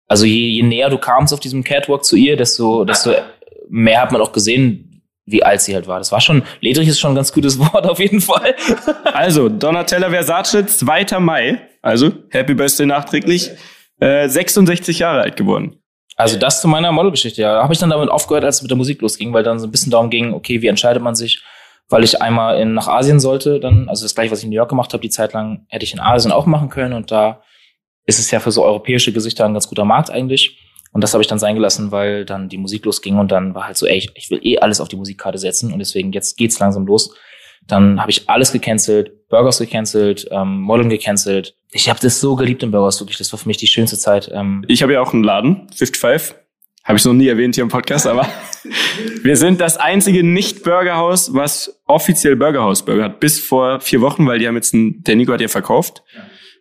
[0.08, 3.12] also je, je näher du kamst auf diesem Catwalk zu ihr, desto, desto
[3.68, 5.98] mehr hat man auch gesehen, wie alt sie halt war.
[5.98, 8.54] Das war schon, ledrig ist schon ein ganz gutes Wort auf jeden Fall.
[9.04, 11.20] Also, Donatella Versace, 2.
[11.20, 11.60] Mai.
[11.82, 13.50] Also, Happy Birthday nachträglich.
[14.00, 15.76] Äh, 66 Jahre alt geworden.
[16.16, 17.62] Also das zu meiner Modelgeschichte, ja.
[17.62, 19.70] Habe ich dann damit aufgehört, als es mit der Musik losging, weil dann so ein
[19.70, 21.42] bisschen darum ging, okay, wie entscheidet man sich?
[21.88, 24.56] Weil ich einmal in, nach Asien sollte, dann, also das gleiche, was ich in New
[24.56, 27.42] York gemacht habe, die Zeit lang hätte ich in Asien auch machen können und da
[28.06, 30.58] ist es ja für so europäische Gesichter ein ganz guter Markt eigentlich.
[30.92, 33.66] Und das habe ich dann sein gelassen, weil dann die Musik losging und dann war
[33.66, 36.36] halt so, ey, ich, ich will eh alles auf die Musikkarte setzen und deswegen jetzt
[36.36, 37.14] geht's langsam los.
[37.66, 41.54] Dann habe ich alles gecancelt, Burgers gecancelt, ähm, Modeln gecancelt.
[41.70, 43.16] Ich habe das so geliebt in Burgers, wirklich.
[43.18, 44.30] Das war für mich die schönste Zeit.
[44.32, 46.36] Ähm, Ich habe ja auch einen Laden, 55.
[46.82, 48.26] Habe ich noch nie erwähnt hier im Podcast, aber
[49.22, 53.20] wir sind das einzige Nicht-Burgerhaus, was offiziell Burgerhaus-Burger hat.
[53.20, 56.02] Bis vor vier Wochen, weil die haben jetzt einen, der Nico hat ja verkauft.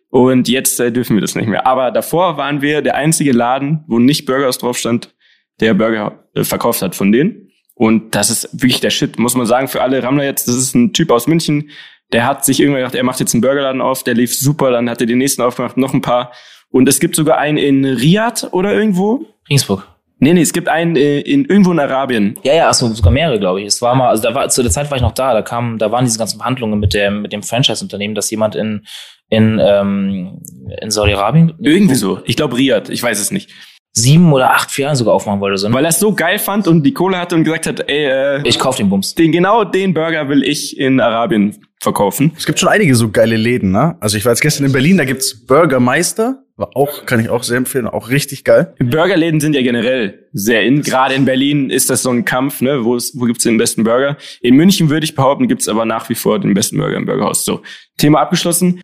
[0.08, 1.66] Und jetzt äh, dürfen wir das nicht mehr.
[1.66, 5.14] Aber davor waren wir der einzige Laden, wo nicht Burgerhaus drauf stand,
[5.60, 7.50] der Burger äh, verkauft hat von denen.
[7.74, 10.46] Und das ist wirklich der Shit, muss man sagen, für alle Rammler jetzt.
[10.46, 11.70] Das ist ein Typ aus München,
[12.12, 14.90] der hat sich irgendwann gedacht, er macht jetzt einen Burgerladen auf, der lief super, dann
[14.90, 16.32] hat er den nächsten aufgemacht, noch ein paar.
[16.70, 19.26] Und es gibt sogar einen in Riyadh oder irgendwo.
[19.48, 19.86] Regensburg.
[20.22, 22.38] Nee, nee, es gibt einen äh, in irgendwo in Arabien.
[22.42, 23.66] Ja, ja, achso, sogar mehrere, glaube ich.
[23.66, 25.78] Es war mal, also da war, zu der Zeit war ich noch da, da kam,
[25.78, 28.84] da waren diese ganzen Verhandlungen mit dem, mit dem Franchise-Unternehmen, dass jemand in,
[29.30, 30.42] in, ähm,
[30.80, 32.20] in Saudi-Arabien Irgendwie so.
[32.26, 33.50] Ich glaube Riyadh, ich weiß es nicht.
[33.92, 35.58] Sieben oder acht Filialen sogar aufmachen wollte.
[35.58, 35.74] So, ne?
[35.74, 38.06] Weil er es so geil fand und die Kohle hatte und gesagt hat, ey,
[38.38, 39.14] äh, Ich kauf den Bums.
[39.14, 42.32] den, genau den Burger will ich in Arabien verkaufen.
[42.36, 43.96] Es gibt schon einige so geile Läden, ne?
[44.00, 47.42] Also ich war jetzt gestern in Berlin, da gibt's Burgermeister, war auch, kann ich auch
[47.42, 48.74] sehr empfehlen, auch richtig geil.
[48.78, 50.82] Burgerläden sind ja generell sehr in.
[50.82, 52.84] Gerade in Berlin ist das so ein Kampf, ne?
[52.84, 54.18] Wo, ist, wo gibt's den besten Burger?
[54.42, 57.44] In München würde ich behaupten, gibt's aber nach wie vor den besten Burger im Burgerhaus.
[57.46, 57.62] So,
[57.96, 58.82] Thema abgeschlossen.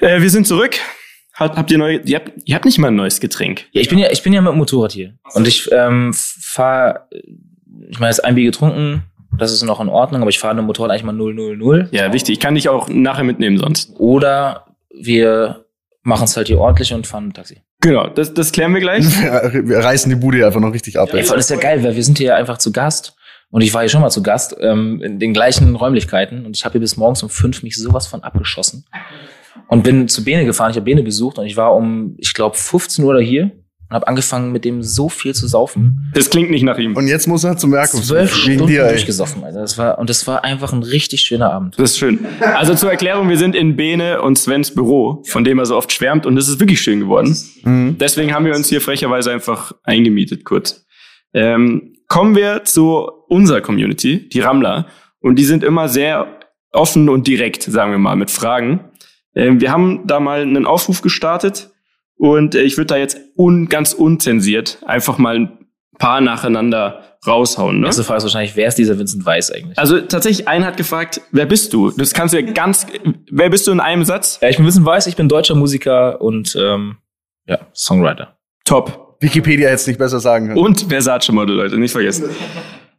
[0.00, 0.76] Äh, wir sind zurück.
[1.34, 3.66] Habt, habt ihr neu, ihr habt, ihr habt nicht mal ein neues Getränk.
[3.72, 5.14] Ja, ich bin ja, ich bin ja mit dem Motorrad hier.
[5.34, 7.08] Und ich ähm, fahre,
[7.88, 9.02] ich meine, jetzt ein Bier getrunken,
[9.36, 11.88] das ist noch in Ordnung, aber ich fahre mit dem Motorrad eigentlich mal 000.
[11.90, 12.34] Ja, wichtig.
[12.34, 13.90] Ich kann dich auch nachher mitnehmen sonst.
[13.98, 15.64] Oder wir
[16.02, 17.62] machen es halt hier ordentlich und fahren ein Taxi.
[17.80, 19.04] Genau, das, das klären wir gleich.
[19.52, 21.10] Wir reißen die Bude einfach noch richtig ab.
[21.12, 21.24] Ey, ey.
[21.24, 23.14] voll ist ja geil, weil wir sind hier einfach zu Gast.
[23.50, 26.46] Und ich war hier schon mal zu Gast, ähm, in den gleichen Räumlichkeiten.
[26.46, 28.86] Und ich habe hier bis morgens um fünf mich sowas von abgeschossen.
[29.68, 30.70] Und bin zu Bene gefahren.
[30.70, 33.52] Ich habe Bene besucht und ich war um, ich glaube, 15 Uhr da hier
[33.88, 36.10] und habe angefangen, mit dem so viel zu saufen.
[36.14, 36.96] Das klingt nicht nach ihm.
[36.96, 38.02] Und jetzt muss er zum Merken.
[38.02, 38.90] Zwölf Stunden dir, ey.
[38.90, 39.60] durchgesoffen, Alter.
[39.60, 41.78] Das war, und das war einfach ein richtig schöner Abend.
[41.78, 42.26] Das ist schön.
[42.40, 45.92] Also zur Erklärung, wir sind in Bene und Svens Büro, von dem er so oft
[45.92, 47.36] schwärmt und es ist wirklich schön geworden.
[47.62, 47.96] Mhm.
[47.98, 50.86] Deswegen haben wir uns hier frecherweise einfach eingemietet kurz.
[51.34, 54.86] Ähm, kommen wir zu unserer Community, die Rammler.
[55.20, 56.26] Und die sind immer sehr
[56.72, 58.80] offen und direkt, sagen wir mal, mit Fragen.
[59.34, 61.70] Ähm, wir haben da mal einen Aufruf gestartet
[62.16, 65.58] und äh, ich würde da jetzt un ganz unzensiert einfach mal ein
[65.98, 67.80] paar nacheinander raushauen.
[67.80, 67.86] Ne?
[67.86, 69.78] Erste Frage ist wahrscheinlich, wer ist dieser Vincent Weiss eigentlich?
[69.78, 71.90] Also tatsächlich, einer hat gefragt, wer bist du?
[71.90, 72.86] Das kannst du ja ganz,
[73.30, 74.38] wer bist du in einem Satz?
[74.42, 76.96] Ja, ich bin Vincent Weiss, ich bin deutscher Musiker und ähm,
[77.46, 78.36] ja, Songwriter.
[78.64, 79.16] Top.
[79.20, 80.58] Wikipedia jetzt nicht besser sagen können.
[80.58, 82.28] Und Versace-Model, Leute, nicht vergessen.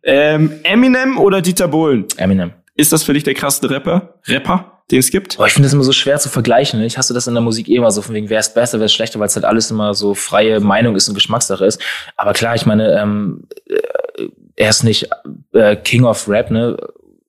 [0.03, 2.05] ähm, Eminem oder Dieter Bohlen?
[2.17, 2.51] Eminem.
[2.75, 4.19] Ist das für dich der krasseste Rapper?
[4.27, 5.37] Rapper, den es gibt?
[5.37, 6.79] Boah, ich finde das immer so schwer zu vergleichen.
[6.79, 6.85] Ne?
[6.85, 8.85] Ich hasse das in der Musik eh immer so, von wegen, wer ist besser, wer
[8.85, 11.81] ist schlechter, weil es halt alles immer so freie Meinung ist und Geschmackssache ist.
[12.17, 15.09] Aber klar, ich meine, ähm, äh, er ist nicht
[15.53, 16.77] äh, King of Rap, ne?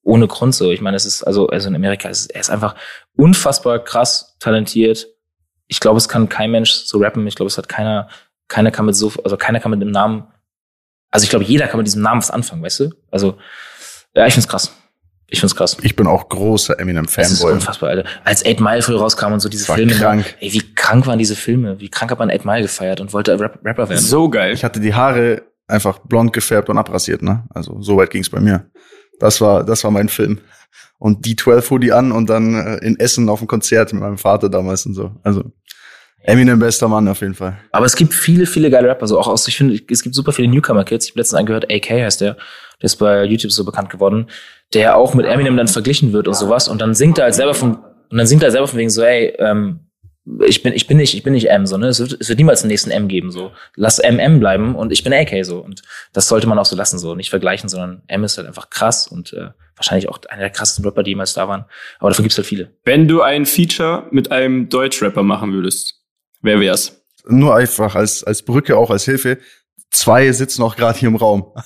[0.02, 0.70] Ohne Grund so.
[0.70, 2.76] Ich meine, es ist, also, also in Amerika ist er ist einfach
[3.16, 5.08] unfassbar krass talentiert.
[5.66, 7.26] Ich glaube, es kann kein Mensch so rappen.
[7.26, 8.08] Ich glaube, es hat keiner,
[8.46, 10.28] keiner kann mit so, also keiner kann mit dem Namen,
[11.10, 12.90] also ich glaube, jeder kann mit diesem Namen was anfangen, weißt du?
[13.10, 13.38] Also,
[14.14, 14.72] ja, ich find's krass.
[15.28, 15.76] Ich find's krass.
[15.82, 17.52] Ich bin auch großer Das ist Eminem-Fanboy.
[17.54, 18.08] unfassbar, Alter.
[18.24, 19.92] Als Eight Mile früher rauskam und so diese Filme.
[19.92, 20.36] krank.
[20.40, 21.80] Ey, wie krank waren diese Filme?
[21.80, 24.00] Wie krank hat man Eight Mile gefeiert und wollte Rap Rapper werden?
[24.00, 24.52] So geil.
[24.54, 27.44] Ich hatte die Haare einfach blond gefärbt und abrasiert, ne?
[27.50, 28.70] Also so weit ging's bei mir.
[29.18, 30.38] Das war, das war mein Film.
[30.98, 34.18] Und die 12 Hoodie an und dann äh, in Essen auf dem Konzert mit meinem
[34.18, 35.10] Vater damals und so.
[35.24, 35.42] Also
[36.22, 37.56] Eminem bester Mann auf jeden Fall.
[37.70, 39.06] Aber es gibt viele, viele geile Rapper.
[39.06, 41.06] So auch aus, ich finde, es gibt super viele Newcomer-Kids.
[41.06, 42.34] Ich habe letztens angehört, AK heißt der.
[42.34, 44.28] Der ist bei YouTube so bekannt geworden.
[44.74, 46.68] Der auch mit Eminem dann verglichen wird und sowas.
[46.68, 49.02] Und dann singt er halt selber von, und dann singt er selber von wegen so,
[49.02, 49.80] ey, ähm,
[50.44, 51.86] ich bin, ich bin nicht, ich bin nicht M, so, ne?
[51.86, 53.52] Es wird, es wird niemals den nächsten M geben, so.
[53.76, 55.58] Lass MM bleiben und ich bin AK, so.
[55.58, 57.14] Und das sollte man auch so lassen, so.
[57.14, 60.84] Nicht vergleichen, sondern M ist halt einfach krass und, äh, wahrscheinlich auch einer der krassesten
[60.84, 61.64] Rapper, die jemals da waren.
[62.00, 62.72] Aber davon gibt's halt viele.
[62.84, 65.95] Wenn du ein Feature mit einem Deutschrapper machen würdest,
[66.46, 66.92] wer wär's?
[67.28, 69.38] Nur einfach als, als Brücke, auch als Hilfe.
[69.90, 71.52] Zwei sitzen auch gerade hier im Raum.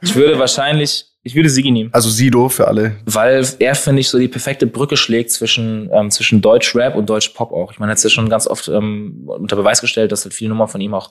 [0.00, 1.90] Ich würde wahrscheinlich, ich würde Sigi nehmen.
[1.92, 2.96] Also Sido für alle.
[3.04, 7.52] weil er, finde ich, so die perfekte Brücke schlägt zwischen, ähm, zwischen Deutsch-Rap und Deutsch-Pop
[7.52, 7.72] auch.
[7.72, 10.32] Ich meine, er hat es ja schon ganz oft ähm, unter Beweis gestellt, dass halt
[10.32, 11.10] viele Nummern von ihm auch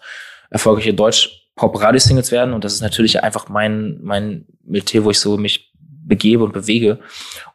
[0.49, 2.53] erfolgreiche Deutsch-Pop-Radio-Singles werden.
[2.53, 5.72] Und das ist natürlich einfach mein, mein Metier, wo ich so mich
[6.06, 6.99] begebe und bewege.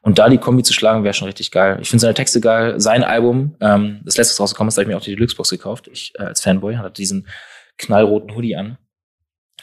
[0.03, 1.79] Und da die Kombi zu schlagen, wäre schon richtig geil.
[1.81, 2.81] Ich finde seine Texte geil.
[2.81, 5.89] Sein Album, ähm, das letzte, was rausgekommen ist, habe ich mir auch die Deluxe-Box gekauft.
[5.93, 7.29] Ich äh, als Fanboy hatte diesen
[7.79, 8.79] knallroten Hoodie an.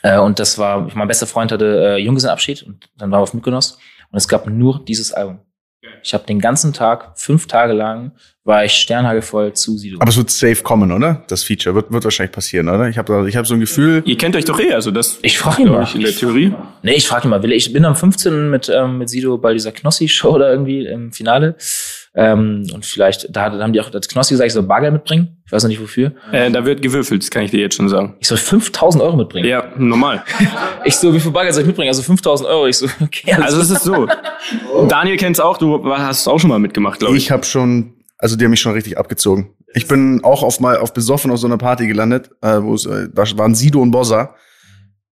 [0.03, 3.33] Äh, und das war, mein bester Freund hatte äh, Junggesellenabschied und dann waren wir auf
[3.33, 3.79] Mykonos
[4.11, 5.39] und es gab nur dieses Album.
[6.07, 8.13] Ich habe den ganzen Tag, fünf Tage lang,
[8.45, 9.97] war ich sternhagelvoll zu Sido.
[9.99, 11.21] Aber es wird safe kommen, oder?
[11.27, 12.87] Das Feature wird, wird wahrscheinlich passieren, oder?
[12.87, 15.37] Ich habe ich hab so ein Gefühl, Ihr kennt euch doch eh, also das Ich
[15.37, 15.83] frage ihn mal.
[15.83, 16.53] ich in der Theorie.
[16.81, 18.49] Nee, ich frage ihn mal, will ich ich bin am 15.
[18.49, 21.57] mit, ähm, mit Sido bei dieser Knossi-Show oder irgendwie im Finale.
[22.19, 25.37] Ähm, und vielleicht, da, da haben die auch das Knossi gesagt, ich soll Bargeld mitbringen.
[25.45, 26.13] Ich weiß noch nicht wofür.
[26.31, 28.15] Äh, da wird gewürfelt, das kann ich dir jetzt schon sagen.
[28.19, 29.47] Ich soll 5000 Euro mitbringen.
[29.47, 30.23] Ja, normal.
[30.83, 31.89] Ich so, wie viel Bargeld soll ich mitbringen?
[31.89, 32.65] Also 5000 Euro.
[32.65, 34.07] Ich so, okay, alles Also es ist so.
[34.87, 37.25] Daniel kennt's auch, du hast es auch schon mal mitgemacht, glaube ich.
[37.25, 39.53] ich habe schon, also die haben mich schon richtig abgezogen.
[39.73, 42.85] Ich bin auch auf mal auf besoffen auf so einer Party gelandet, äh, wo es,
[42.85, 44.33] äh, da waren Sido und Bossa.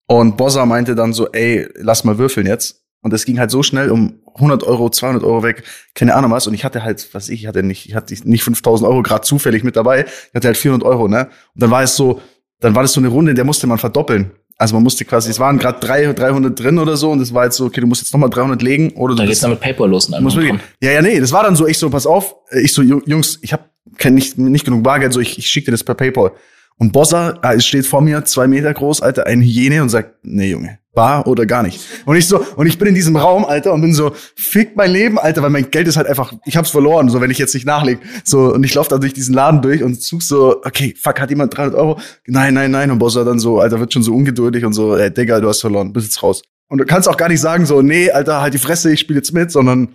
[0.07, 2.83] Und Bossa meinte dann so, ey, lass mal würfeln jetzt.
[3.03, 5.63] Und es ging halt so schnell um 100 Euro, 200 Euro weg,
[5.95, 6.47] keine Ahnung was.
[6.47, 9.23] Und ich hatte halt, was ich, ich hatte nicht, ich hatte nicht 5000 Euro gerade
[9.23, 10.05] zufällig mit dabei.
[10.29, 11.29] Ich hatte halt 400 Euro, ne?
[11.55, 12.21] Und dann war es so,
[12.61, 14.31] dann war das so eine Runde, in der musste man verdoppeln.
[14.57, 17.57] Also man musste quasi, es waren gerade 300 drin oder so und es war jetzt
[17.57, 19.91] so, okay, du musst jetzt nochmal 300 legen oder du Dann geht's dann mit PayPal
[19.91, 20.09] los.
[20.09, 20.37] Muss
[20.81, 23.03] ja, ja, nee, das war dann so, ich so, pass auf, äh, ich so, Ju-
[23.05, 23.65] Jungs, ich habe
[24.11, 26.31] nicht, nicht genug Bargeld, so, ich, ich schicke dir das per PayPal.
[26.77, 30.15] Und Bossa äh, es steht vor mir, zwei Meter groß, Alter, eine Hyäne und sagt,
[30.23, 31.81] nee, Junge, bar oder gar nicht.
[32.05, 34.91] Und ich so, und ich bin in diesem Raum, Alter, und bin so, fick mein
[34.91, 37.55] Leben, Alter, weil mein Geld ist halt einfach, ich hab's verloren, so, wenn ich jetzt
[37.55, 38.01] nicht nachlege.
[38.25, 41.31] So, und ich laufe da durch diesen Laden durch und such so, okay, fuck, hat
[41.31, 42.01] jemand 300 Euro?
[42.27, 42.91] Nein, nein, nein.
[42.91, 45.61] Und Bossa dann so, Alter, wird schon so ungeduldig und so, ey, Digga, du hast
[45.61, 46.43] verloren, bist jetzt raus.
[46.69, 49.19] Und du kannst auch gar nicht sagen so, nee, Alter, halt die Fresse, ich spiele
[49.19, 49.89] jetzt mit, sondern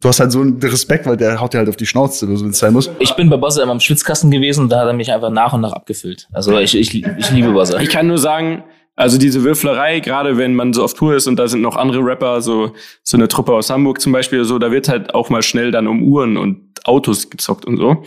[0.00, 2.44] du hast halt so einen Respekt, weil der haut dir halt auf die Schnauze, so
[2.44, 2.90] wenn es sein muss.
[2.98, 5.52] Ich bin bei Bossa immer im Schwitzkasten gewesen und da hat er mich einfach nach
[5.52, 6.28] und nach abgefüllt.
[6.32, 7.80] Also ich, ich, ich liebe Bossa.
[7.80, 8.64] Ich kann nur sagen,
[8.96, 12.00] also diese Würflerei, gerade wenn man so auf Tour ist und da sind noch andere
[12.00, 12.72] Rapper, so,
[13.02, 15.86] so eine Truppe aus Hamburg zum Beispiel, so, da wird halt auch mal schnell dann
[15.86, 18.02] um Uhren und Autos gezockt und so.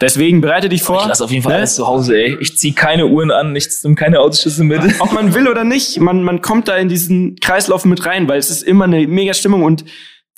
[0.00, 1.00] Deswegen bereite dich vor.
[1.00, 1.58] Ich lasse auf jeden Fall ne?
[1.58, 2.36] alles zu Hause, ey.
[2.40, 4.80] Ich zieh keine Uhren an, ich nehme keine Autoschüsse mit.
[5.00, 8.38] Ob man will oder nicht, man, man kommt da in diesen Kreislauf mit rein, weil
[8.38, 9.84] es ist immer eine mega Stimmung und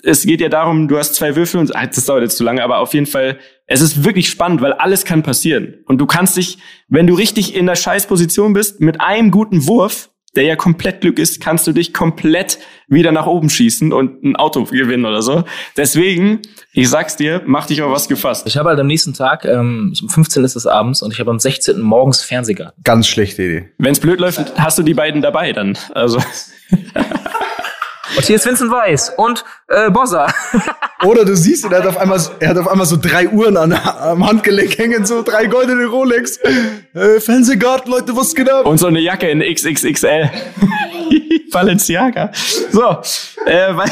[0.03, 2.63] es geht ja darum, du hast zwei Würfel und ah, das dauert jetzt zu lange,
[2.65, 3.39] aber auf jeden Fall,
[3.71, 5.77] es ist wirklich spannend, weil alles kann passieren.
[5.87, 6.59] Und du kannst dich,
[6.89, 11.21] wenn du richtig in der Scheißposition bist, mit einem guten Wurf, der ja komplett Glück
[11.21, 12.59] ist, kannst du dich komplett
[12.89, 15.45] wieder nach oben schießen und ein Auto gewinnen oder so.
[15.77, 16.41] Deswegen,
[16.73, 18.45] ich sag's dir, mach dich auf was gefasst.
[18.49, 20.43] Ich habe halt am nächsten Tag, ähm, am 15.
[20.43, 21.81] ist es abends und ich habe am 16.
[21.81, 22.83] morgens Fernsehgarten.
[22.83, 23.69] Ganz schlechte Idee.
[23.79, 25.79] Wenn's blöd läuft, hast du die beiden dabei dann.
[25.95, 26.21] Also,
[28.17, 30.27] Und hier ist Vincent Weiss und äh, Bossa.
[31.05, 33.29] Oder du siehst ihn, er hat auf einmal, so- er hat auf einmal so drei
[33.29, 36.39] Uhren an, am Handgelenk hängen, so drei goldene Rolex.
[36.95, 38.67] Äh, Fernsehgarten, Leute, was geht ab?
[38.67, 40.31] Und so eine Jacke in XXXL.
[41.53, 42.31] Balenciaga.
[42.71, 42.83] So,
[43.47, 43.91] äh, weil,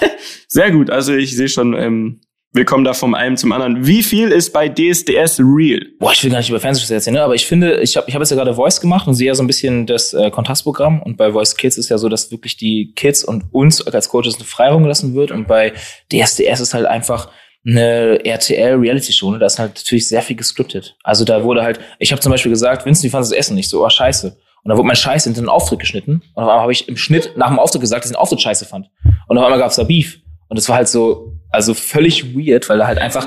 [0.48, 0.90] sehr gut.
[0.90, 2.20] Also ich sehe schon, ähm,
[2.56, 3.86] wir kommen da vom einen zum anderen.
[3.86, 5.80] Wie viel ist bei DSDS real?
[5.98, 7.22] Boah, ich will gar nicht über Fernsehshows erzählen, ne?
[7.22, 9.34] aber ich finde, ich habe ich hab jetzt ja gerade Voice gemacht und sehe ja
[9.34, 12.56] so ein bisschen das äh, Kontrastprogramm und bei Voice Kids ist ja so, dass wirklich
[12.56, 15.74] die Kids und uns als Coaches eine Freiraum gelassen wird und bei
[16.10, 17.30] DSDS ist halt einfach
[17.66, 19.38] eine RTL-Reality-Show, ne?
[19.38, 20.96] da ist halt natürlich sehr viel gescriptet.
[21.02, 23.54] Also da wurde halt, ich habe zum Beispiel gesagt, Vincent, wie fandest du das Essen?
[23.54, 24.28] nicht so, oh scheiße.
[24.28, 26.96] Und dann wurde mein Scheiß in den Auftritt geschnitten und auf einmal habe ich im
[26.96, 28.88] Schnitt nach dem Auftritt gesagt, dass ich den Auftritt scheiße fand.
[29.28, 30.20] Und auf einmal gab es da Beef.
[30.48, 33.26] Und es war halt so, also völlig weird, weil da halt einfach,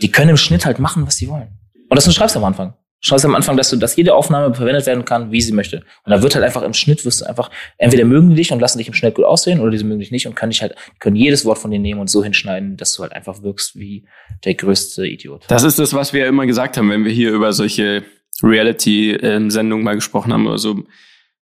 [0.00, 1.48] die können im Schnitt halt machen, was sie wollen.
[1.90, 2.74] Und das schreibst du am Anfang.
[3.00, 5.84] Schreibst am Anfang, dass du, dass jede Aufnahme verwendet werden kann, wie sie möchte.
[6.04, 8.58] Und da wird halt einfach im Schnitt wirst du einfach, entweder mögen die dich und
[8.58, 10.74] lassen dich im Schnitt gut aussehen, oder diese mögen dich nicht und können dich halt,
[10.98, 14.06] können jedes Wort von dir nehmen und so hinschneiden, dass du halt einfach wirkst wie
[14.44, 15.44] der größte Idiot.
[15.46, 18.02] Das ist das, was wir ja immer gesagt haben, wenn wir hier über solche
[18.42, 20.84] Reality-Sendungen mal gesprochen haben oder so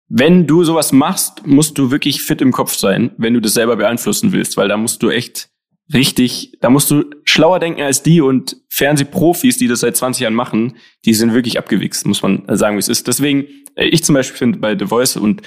[0.08, 3.76] wenn du sowas machst, musst du wirklich fit im Kopf sein, wenn du das selber
[3.76, 5.50] beeinflussen willst, weil da musst du echt
[5.92, 10.34] richtig, da musst du schlauer denken als die und Fernsehprofis, die das seit 20 Jahren
[10.34, 13.06] machen, die sind wirklich abgewichst, muss man sagen, wie es ist.
[13.06, 15.42] Deswegen, äh, ich zum Beispiel finde bei The Voice und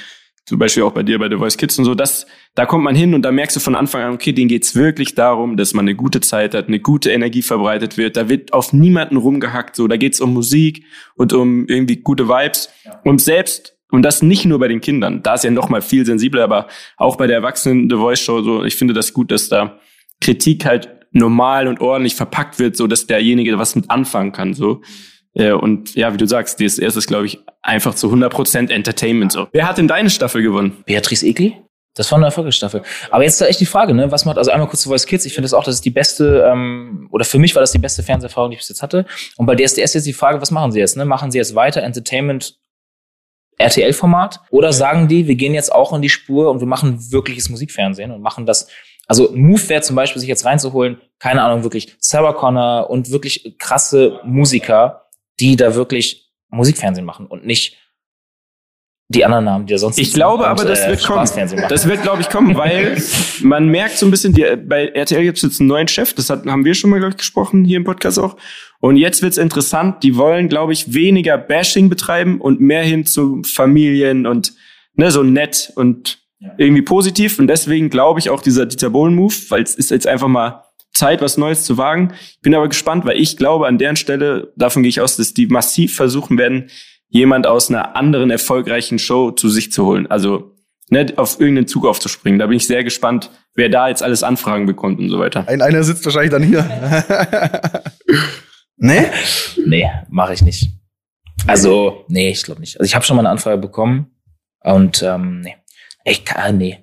[0.45, 2.25] zum Beispiel auch bei dir bei The Voice Kids und so, das,
[2.55, 5.13] da kommt man hin und da merkst du von Anfang an, okay, denen geht's wirklich
[5.13, 8.17] darum, dass man eine gute Zeit hat, eine gute Energie verbreitet wird.
[8.17, 10.83] Da wird auf niemanden rumgehackt, so, da geht's um Musik
[11.15, 12.69] und um irgendwie gute Vibes.
[13.03, 15.21] Und selbst und das nicht nur bei den Kindern.
[15.21, 16.67] Da ist ja noch mal viel sensibler, aber
[16.97, 18.63] auch bei der Erwachsenen The Voice Show so.
[18.63, 19.79] Ich finde das gut, dass da
[20.21, 24.81] Kritik halt normal und ordentlich verpackt wird, so dass derjenige was mit anfangen kann, so.
[25.33, 29.47] Äh, und ja, wie du sagst, DSS ist, glaube ich, einfach zu 100% Entertainment so.
[29.51, 30.83] Wer hat denn deine Staffel gewonnen?
[30.85, 31.55] Beatrice Egli?
[31.93, 32.83] Das war eine Erfolgsstaffel.
[33.09, 34.11] Aber jetzt ist da echt die Frage, ne?
[34.11, 35.25] Was macht, also einmal kurz zu Voice Kids.
[35.25, 37.79] Ich finde das auch, das ist die beste, ähm, oder für mich war das die
[37.79, 39.05] beste Fernseherfahrung, die ich bis jetzt hatte.
[39.35, 41.03] Und bei DSDS jetzt die Frage, was machen sie jetzt, ne?
[41.03, 42.57] Machen sie jetzt weiter Entertainment
[43.57, 44.39] RTL-Format?
[44.51, 48.11] Oder sagen die, wir gehen jetzt auch in die Spur und wir machen wirkliches Musikfernsehen
[48.11, 48.67] und machen das.
[49.11, 53.57] Also Move wäre zum Beispiel, sich jetzt reinzuholen, keine Ahnung, wirklich Sarah Connor und wirklich
[53.59, 55.09] krasse Musiker,
[55.41, 57.77] die da wirklich Musikfernsehen machen und nicht
[59.09, 61.29] die anderen Namen, die er sonst Ich glaube aber, das äh, wird kommen.
[61.67, 63.03] Das wird, glaube ich, kommen, weil
[63.41, 66.29] man merkt so ein bisschen, die, bei RTL gibt es jetzt einen neuen Chef, das
[66.29, 68.37] hat, haben wir schon mal, glaube ich, gesprochen, hier im Podcast auch.
[68.79, 73.41] Und jetzt wird's interessant, die wollen, glaube ich, weniger Bashing betreiben und mehr hin zu
[73.43, 74.53] Familien und
[74.93, 76.20] ne, so nett und
[76.57, 77.39] irgendwie positiv.
[77.39, 80.63] Und deswegen glaube ich auch dieser Dieter Bohlen-Move, weil es ist jetzt einfach mal
[80.93, 82.13] Zeit, was Neues zu wagen.
[82.31, 85.33] Ich bin aber gespannt, weil ich glaube, an deren Stelle, davon gehe ich aus, dass
[85.33, 86.69] die massiv versuchen werden,
[87.07, 90.07] jemand aus einer anderen erfolgreichen Show zu sich zu holen.
[90.07, 90.55] Also
[90.89, 92.39] ne, auf irgendeinen Zug aufzuspringen.
[92.39, 95.47] Da bin ich sehr gespannt, wer da jetzt alles Anfragen bekommt und so weiter.
[95.47, 96.63] Ein, einer sitzt wahrscheinlich dann hier.
[98.77, 99.05] nee?
[99.65, 100.69] Nee, mache ich nicht.
[101.47, 102.79] Also, nee, ich glaube nicht.
[102.79, 104.11] Also ich habe schon mal eine Anfrage bekommen
[104.59, 105.55] und ähm, nee.
[106.03, 106.79] Ich kann, nee.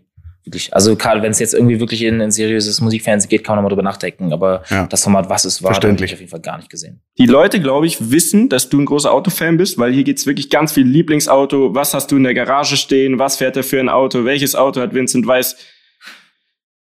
[0.49, 0.73] Wirklich.
[0.73, 3.69] Also gerade wenn es jetzt irgendwie wirklich in ein seriöses Musikfernsehen geht, kann man mal
[3.69, 4.33] drüber nachdenken.
[4.33, 4.87] Aber ja.
[4.87, 7.03] das Format, was es war, habe ich auf jeden Fall gar nicht gesehen.
[7.19, 10.49] Die Leute, glaube ich, wissen, dass du ein großer Autofan bist, weil hier geht's wirklich
[10.49, 11.75] ganz viel Lieblingsauto.
[11.75, 13.19] Was hast du in der Garage stehen?
[13.19, 14.25] Was fährt er für ein Auto?
[14.25, 15.57] Welches Auto hat Vincent Weiss?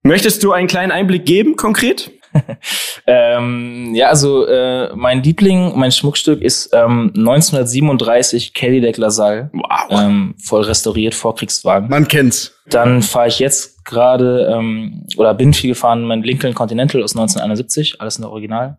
[0.03, 2.11] Möchtest du einen kleinen Einblick geben, konkret?
[3.07, 9.51] ähm, ja, also äh, mein Liebling, mein Schmuckstück ist ähm, 1937 Cadillac LaSalle.
[9.53, 10.01] Wow.
[10.01, 11.89] Ähm, voll restauriert, Vorkriegswagen.
[11.89, 12.55] Man kennt's.
[12.67, 18.01] Dann fahre ich jetzt gerade ähm, oder bin viel gefahren mein Lincoln Continental aus 1971,
[18.01, 18.79] alles in der Original.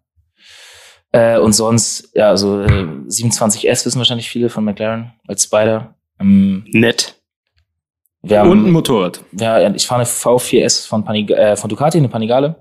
[1.11, 2.67] Äh, und sonst, ja, also äh,
[3.07, 5.95] 27S wissen wahrscheinlich viele von McLaren als Spider.
[6.19, 7.15] Ähm, Nett.
[8.27, 9.21] Haben, und ein Motorrad.
[9.33, 12.55] Ja, ich fahre eine V4S von, Panig äh, von Ducati, eine Panigale.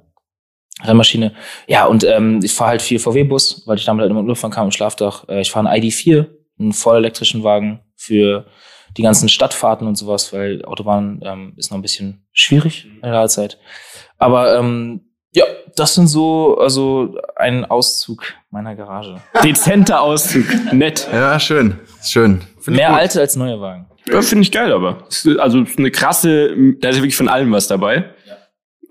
[0.83, 1.33] Rennmaschine.
[1.67, 4.67] Ja, und ähm, ich fahre halt viel VW-Bus, weil ich damit halt immer Urlaub kam
[4.67, 5.29] im Schlafdach.
[5.29, 6.27] Äh, ich fahre einen ID4,
[6.59, 8.47] einen vollelektrischen Wagen für
[8.97, 13.29] die ganzen Stadtfahrten und sowas, weil Autobahn ähm, ist noch ein bisschen schwierig in der
[13.29, 13.59] Zeit.
[14.19, 15.45] Aber ähm, ja,
[15.77, 19.17] das sind so, also ein Auszug meiner Garage.
[19.43, 21.09] Dezenter Auszug, nett.
[21.11, 22.43] Ja, schön, schön.
[22.61, 23.87] Find Mehr alte als neue Wagen.
[24.07, 25.07] Ja, finde ich geil, aber
[25.39, 28.11] also eine krasse, da ist ja wirklich von allem was dabei.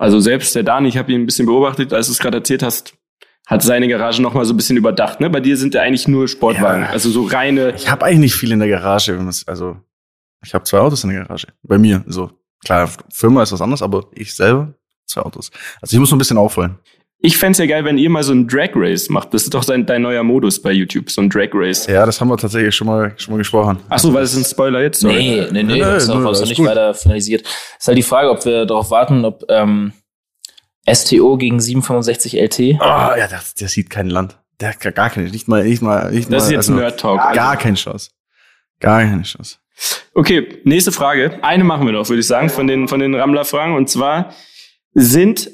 [0.02, 2.64] Also selbst der Dani, ich habe ihn ein bisschen beobachtet, als du es gerade erzählt
[2.64, 2.96] hast,
[3.46, 5.20] hat seine Garage noch mal so ein bisschen überdacht.
[5.20, 5.30] Ne?
[5.30, 6.90] Bei dir sind ja eigentlich nur Sportwagen, ja.
[6.90, 7.76] also so reine.
[7.76, 9.20] Ich habe eigentlich nicht viel in der Garage.
[9.46, 9.78] Also
[10.44, 11.50] ich habe zwei Autos in der Garage.
[11.62, 12.32] Bei mir so.
[12.66, 14.74] Klar, Firma ist was anderes, aber ich selber
[15.06, 15.52] zwei Autos.
[15.82, 16.80] Also ich muss noch ein bisschen aufholen.
[17.24, 19.32] Ich fände ja geil, wenn ihr mal so ein Drag Race macht.
[19.34, 21.86] Das ist doch dein, dein neuer Modus bei YouTube, so ein Drag Race.
[21.86, 23.78] Ja, das haben wir tatsächlich schon mal, schon mal gesprochen.
[23.90, 25.02] Ach so, weil es ein Spoiler jetzt?
[25.02, 25.16] Sorry.
[25.18, 26.66] Nee, nee, nee, nee, das ist auch noch nicht gut.
[26.66, 27.44] weiter finalisiert.
[27.80, 29.94] Ist halt die Frage, ob wir darauf warten, ob ähm,
[30.92, 32.60] STO gegen 765 LT.
[32.60, 34.40] Oh, ja, der, der sieht kein Land.
[34.60, 36.38] Der hat gar keine, nicht mal, nicht mal, nicht mal.
[36.38, 37.18] Das ist jetzt also, Nerd Talk.
[37.18, 38.10] Gar, gar keine Chance.
[38.80, 39.58] Gar keine Chance.
[40.16, 41.38] Okay, nächste Frage.
[41.44, 43.76] Eine machen wir noch, würde ich sagen, von den, von den Rammler-Fragen.
[43.76, 44.34] Und zwar
[44.94, 45.50] sind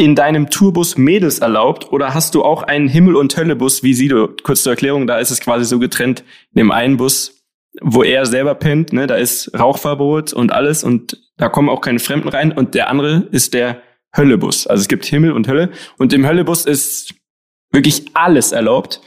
[0.00, 4.30] in deinem Tourbus Mädels erlaubt oder hast du auch einen Himmel- und Höllebus wie Sido?
[4.42, 6.24] Kurz zur Erklärung, da ist es quasi so getrennt.
[6.54, 7.44] In dem einen Bus,
[7.82, 11.98] wo er selber pennt, ne, da ist Rauchverbot und alles und da kommen auch keine
[11.98, 13.82] Fremden rein und der andere ist der
[14.16, 14.66] Höllebus.
[14.66, 17.12] Also es gibt Himmel und Hölle und im Höllebus ist
[17.70, 19.02] wirklich alles erlaubt.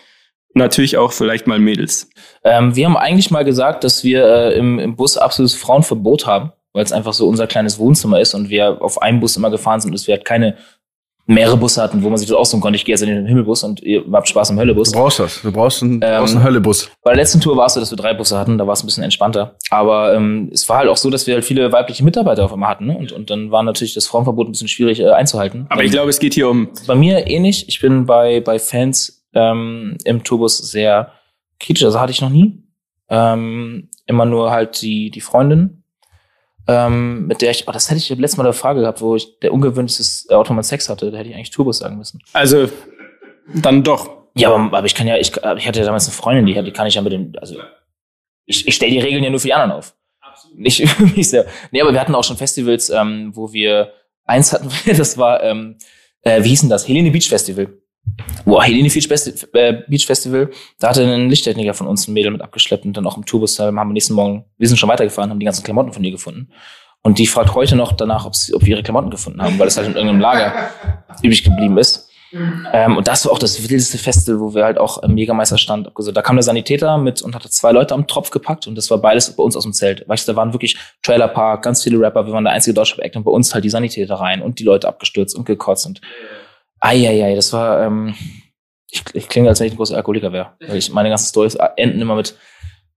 [0.53, 2.07] Natürlich auch vielleicht mal Mädels.
[2.43, 6.51] Ähm, wir haben eigentlich mal gesagt, dass wir äh, im, im Bus absolutes Frauenverbot haben,
[6.71, 9.81] weil es einfach so unser kleines Wohnzimmer ist und wir auf einem Bus immer gefahren
[9.81, 10.55] sind, dass wir halt keine
[11.25, 12.75] mehrere Busse hatten, wo man sich das aussuchen konnte.
[12.75, 14.91] Ich gehe jetzt in den Himmelbus und ihr habt Spaß im Höllebus.
[14.91, 15.41] Du brauchst das.
[15.41, 16.91] Du brauchst einen, du Ähm, brauchst einen Höllebus.
[17.01, 18.83] Bei der letzten Tour war es so, dass wir drei Busse hatten, da war es
[18.83, 19.55] ein bisschen entspannter.
[19.69, 22.69] Aber ähm, es war halt auch so, dass wir halt viele weibliche Mitarbeiter auf einmal
[22.69, 22.87] hatten.
[22.87, 22.97] Ne?
[22.97, 25.65] Und, und dann war natürlich das Frauenverbot ein bisschen schwierig äh, einzuhalten.
[25.69, 27.69] Aber ich glaube, es geht hier um Bei mir ähnlich.
[27.69, 31.13] Ich bin bei, bei Fans ähm, im Tourbus sehr
[31.59, 31.85] kritisch.
[31.85, 32.63] Also hatte ich noch nie.
[33.09, 35.82] Ähm, immer nur halt die, die Freundin,
[36.67, 39.15] ähm, mit der ich, oh, das hätte ich beim letzten Mal eine Frage gehabt, wo
[39.15, 41.11] ich der ungewöhnlichste Auto mit Sex hatte.
[41.11, 42.21] Da hätte ich eigentlich Tourbus sagen müssen.
[42.33, 42.69] Also
[43.53, 44.09] dann doch.
[44.35, 46.71] Ja, aber, aber ich kann ja, ich, ich hatte ja damals eine Freundin, die, die
[46.71, 47.55] kann ich ja mit dem, also
[48.45, 49.95] ich, ich stelle die Regeln ja nur für die anderen auf.
[50.55, 51.49] Nicht für mich selber.
[51.71, 53.93] Nee, aber wir hatten auch schon Festivals, ähm, wo wir
[54.25, 55.77] eins hatten, das war, ähm,
[56.21, 56.87] äh, wie hieß denn das?
[56.87, 57.77] Helene Beach Festival.
[58.45, 60.49] Boah, Helene Beach, Festi äh, Beach Festival,
[60.79, 63.55] da hatte ein Lichttechniker von uns ein Mädel mit abgeschleppt und dann auch im Tourbus,
[63.55, 66.11] da haben wir nächsten Morgen, wir sind schon weitergefahren, haben die ganzen Klamotten von ihr
[66.11, 66.49] gefunden.
[67.01, 69.67] Und die fragt heute noch danach, ob, sie, ob wir ihre Klamotten gefunden haben, weil
[69.67, 70.69] es halt in irgendeinem Lager
[71.21, 72.09] übrig geblieben ist.
[72.71, 75.91] Ähm, und das war auch das wildeste Festival, wo wir halt auch im Jägermeister stand.
[75.95, 78.89] Also, da kam der Sanitäter mit und hatte zwei Leute am Tropf gepackt und das
[78.89, 80.07] war beides bei uns aus dem Zelt.
[80.07, 83.15] Weißt du, da waren wirklich Trailerpark, ganz viele Rapper, wir waren der einzige deutsche Act
[83.15, 86.01] und bei uns halt die Sanitäter rein und die Leute abgestürzt und gekotzt und
[86.83, 88.13] Eieiei, das war, ähm,
[88.91, 90.51] ich, ich klinge, als wenn ich ein großer Alkoholiker wäre.
[90.67, 92.35] Weil ich, meine ganzen Stories enden immer mit,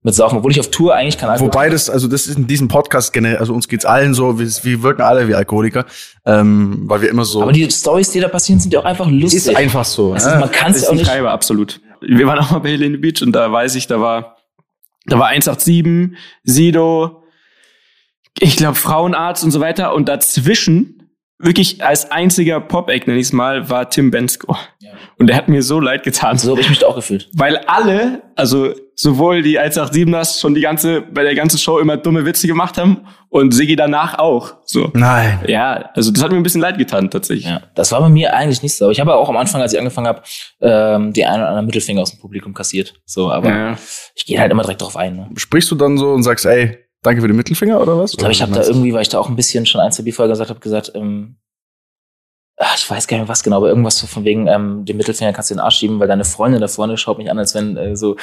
[0.03, 2.47] mit Saufen, obwohl ich auf Tour eigentlich kein Alkohol Wobei das, also das ist in
[2.47, 5.85] diesem Podcast generell, also uns geht's allen so, wir, wir wirken alle wie Alkoholiker,
[6.25, 7.41] ähm, weil wir immer so.
[7.41, 9.47] Aber die Stories, die da passieren, sind ja auch einfach lustig.
[9.47, 10.13] ist einfach so.
[10.13, 10.39] Also, ne?
[10.39, 11.07] man kann es ja auch ein nicht.
[11.07, 11.79] Treiber, absolut.
[12.01, 14.35] Wir waren auch mal bei Helene Beach und da weiß ich, da war,
[15.05, 17.23] da war 187, Sido,
[18.37, 20.96] ich glaube Frauenarzt und so weiter und dazwischen
[21.39, 24.55] wirklich als einziger Pop-Act, nenn ich es mal, war Tim Bensko.
[24.79, 24.91] Ja.
[25.19, 26.37] Und der hat mir so leid getan.
[26.37, 27.29] So habe ich mich auch gefühlt.
[27.33, 32.25] Weil alle, also sowohl die 187ers schon die ganze, bei der ganzen Show immer dumme
[32.25, 34.55] Witze gemacht haben und Siggi danach auch.
[34.65, 34.89] So.
[34.93, 35.39] Nein.
[35.47, 37.45] Ja, also das hat mir ein bisschen leid getan, tatsächlich.
[37.45, 38.85] Ja, das war bei mir eigentlich nicht so.
[38.85, 40.23] Aber ich habe auch am Anfang, als ich angefangen habe,
[40.61, 42.95] ähm, die einen oder anderen Mittelfinger aus dem Publikum kassiert.
[43.05, 43.77] So, aber Ja.
[44.15, 45.15] ich gehe halt immer direkt drauf ein.
[45.15, 45.29] Ne?
[45.35, 48.11] Sprichst du dann so und sagst, ey, danke für den Mittelfinger oder was?
[48.11, 50.03] Ich glaube, ich habe da irgendwie, weil ich da auch ein bisschen schon ein, zwei
[50.03, 51.37] Bierfolge gesagt habe, gesagt, ähm,
[52.59, 54.97] ach, ich weiß gar nicht mehr was genau, aber irgendwas so von wegen, ähm, den
[54.97, 57.37] Mittelfinger kannst du in den Arsch schieben, weil deine Freundin da vorne schaut mich an,
[57.37, 58.15] als wenn äh, so,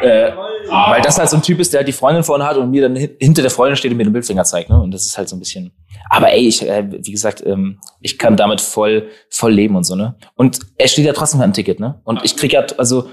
[0.00, 0.32] äh,
[0.68, 2.80] weil das halt so ein Typ ist, der halt die Freundin vorne hat und mir
[2.82, 4.80] dann hin- hinter der Freundin steht und mir den Mittelfinger zeigt, ne?
[4.80, 5.72] Und das ist halt so ein bisschen.
[6.08, 9.94] Aber ey, ich, äh, wie gesagt, ähm, ich kann damit voll, voll leben und so,
[9.96, 10.14] ne?
[10.34, 12.00] Und er steht ja trotzdem ein Ticket, ne?
[12.04, 13.10] Und ich krieg ja, also,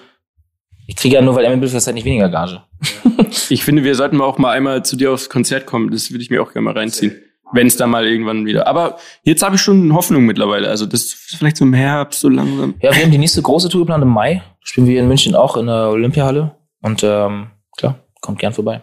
[0.91, 2.63] ich krieg ja nur, weil er mir Mittelfinger zeigt, nicht weniger Gage.
[3.49, 5.89] Ich finde, wir sollten mal auch mal einmal zu dir aufs Konzert kommen.
[5.89, 7.15] Das würde ich mir auch gerne mal reinziehen.
[7.53, 8.67] Wenn es da mal irgendwann wieder.
[8.67, 10.67] Aber jetzt habe ich schon Hoffnung mittlerweile.
[10.67, 12.75] Also das ist vielleicht so im Herbst so langsam.
[12.81, 14.41] Ja, wir haben die nächste große Tour geplant im Mai.
[14.61, 16.55] Spielen wir in München auch in der Olympiahalle.
[16.81, 18.81] Und ähm, klar, kommt gern vorbei.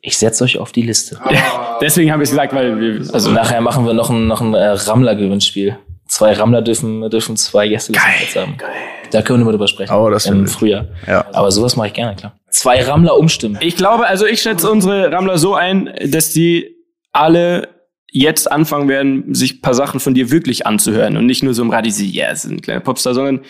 [0.00, 1.20] Ich setze euch auf die Liste.
[1.82, 4.68] Deswegen habe ich gesagt, weil wir, Also nachher machen wir noch ein, noch ein äh,
[4.68, 5.78] Rammler-Gewinnspiel.
[6.08, 8.56] Zwei Rammler dürfen, dürfen zwei Gäste haben.
[9.10, 9.92] Da können wir mal drüber sprechen.
[9.94, 10.86] Oh, das Im Frühjahr.
[11.06, 11.26] Ja.
[11.32, 12.36] Aber sowas mache ich gerne, klar.
[12.50, 13.58] Zwei Rammler umstimmen.
[13.60, 16.76] ich glaube, also ich schätze unsere Rammler so ein, dass die
[17.12, 17.68] alle
[18.10, 21.62] jetzt anfangen werden, sich ein paar Sachen von dir wirklich anzuhören und nicht nur so
[21.62, 23.40] im Radio, sie, ja, es ist ein kleiner Popstar, sondern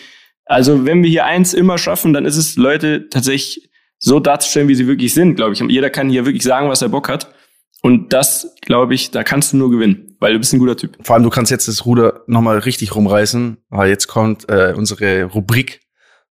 [0.45, 4.75] also wenn wir hier eins immer schaffen, dann ist es Leute tatsächlich so darzustellen, wie
[4.75, 5.59] sie wirklich sind, glaube ich.
[5.59, 7.33] Jeder kann hier wirklich sagen, was er Bock hat.
[7.81, 10.97] Und das, glaube ich, da kannst du nur gewinnen, weil du bist ein guter Typ.
[11.01, 15.25] Vor allem, du kannst jetzt das Ruder nochmal richtig rumreißen, weil jetzt kommt äh, unsere
[15.25, 15.81] Rubrik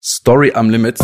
[0.02, 0.98] Story am Limit.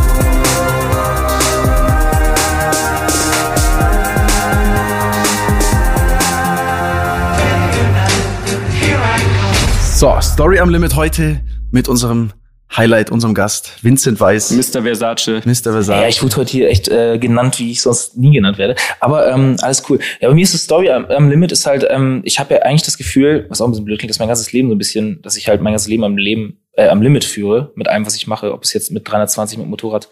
[9.95, 12.32] So, Story am Limit heute mit unserem
[12.77, 14.83] Highlight, unserem Gast, Vincent Weiss, Mr.
[14.83, 15.43] Versace.
[15.45, 15.73] Mr.
[15.73, 16.03] Versace.
[16.03, 18.77] Ja, ich wurde heute hier echt äh, genannt, wie ich sonst nie genannt werde.
[19.01, 19.99] Aber ähm, alles cool.
[20.21, 22.62] Ja, bei mir ist die Story am, am Limit ist halt, ähm, ich habe ja
[22.62, 24.79] eigentlich das Gefühl, was auch ein bisschen blöd klingt, dass mein ganzes Leben so ein
[24.79, 28.07] bisschen, dass ich halt mein ganzes Leben am Leben, äh, am Limit führe, mit allem,
[28.07, 30.09] was ich mache, ob es jetzt mit 320 mit dem Motorrad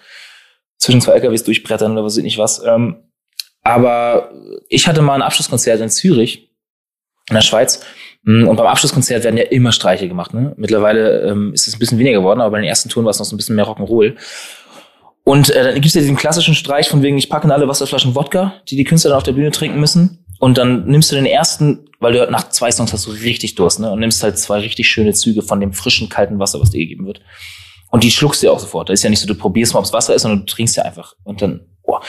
[0.78, 2.62] zwischen zwei LKWs durchbrettern oder was weiß ich nicht was.
[2.64, 2.96] Ähm,
[3.62, 4.32] aber
[4.68, 6.50] ich hatte mal ein Abschlusskonzert in Zürich,
[7.28, 7.84] in der Schweiz.
[8.28, 10.34] Mm, Und beim Abschlusskonzert werden ja immer Streiche gemacht.
[10.34, 10.52] Ne?
[10.56, 13.18] Mittlerweile ähm, ist es ein bisschen weniger geworden, aber bei den ersten Touren war es
[13.18, 14.16] noch so ein bisschen mehr Rock'n'Roll.
[15.24, 18.14] Und äh, dann gibt's ja diesen klassischen Streich von wegen, ich packe in alle Wasserflaschen
[18.14, 20.24] Wodka, die die Künstler dann auf der Bühne trinken müssen.
[20.40, 23.80] Und dann nimmst du den ersten weil du nach zwei Songs hast du richtig Durst,
[23.80, 23.90] ne?
[23.90, 27.06] Und nimmst halt zwei richtig schöne Züge von dem frischen, kalten Wasser, was dir gegeben
[27.06, 27.20] wird.
[27.90, 28.88] Und die schluckst du ja auch sofort.
[28.88, 30.84] Da ist ja nicht so, du probierst mal, ob's Wasser ist, sondern du trinkst ja
[30.84, 31.14] einfach.
[31.24, 32.02] Und dann, boah,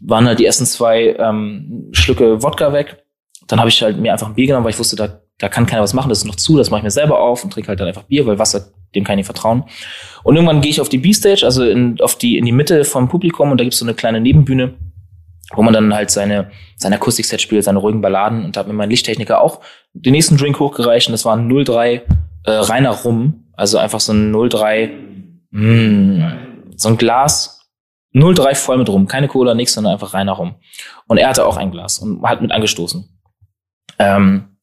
[0.00, 3.04] waren halt die ersten zwei ähm, Schlücke Wodka weg.
[3.46, 5.66] Dann habe ich halt mir einfach ein Bier genommen, weil ich wusste, da, da kann
[5.66, 7.68] keiner was machen, das ist noch zu, das mache ich mir selber auf und trinke
[7.68, 9.64] halt dann einfach Bier, weil Wasser, dem kann ich nicht vertrauen.
[10.22, 13.08] Und irgendwann gehe ich auf die B-Stage, also in, auf die, in die Mitte vom
[13.08, 14.74] Publikum und da gibt's so eine kleine Nebenbühne,
[15.54, 18.72] wo man dann halt seine, seine Akustikset spielt, seine ruhigen Balladen und da hat mir
[18.72, 19.60] mein Lichttechniker auch
[19.92, 22.02] den nächsten Drink hochgereicht und das war ein 03
[22.44, 24.90] äh, reiner Rum, also einfach so ein 03,
[25.50, 26.36] mh,
[26.76, 27.56] so ein Glas
[28.16, 30.56] 03 voll mit Rum, keine Cola, nix, sondern einfach reiner Rum.
[31.06, 33.06] Und er hatte auch ein Glas und hat mit angestoßen.
[33.98, 34.55] Ähm,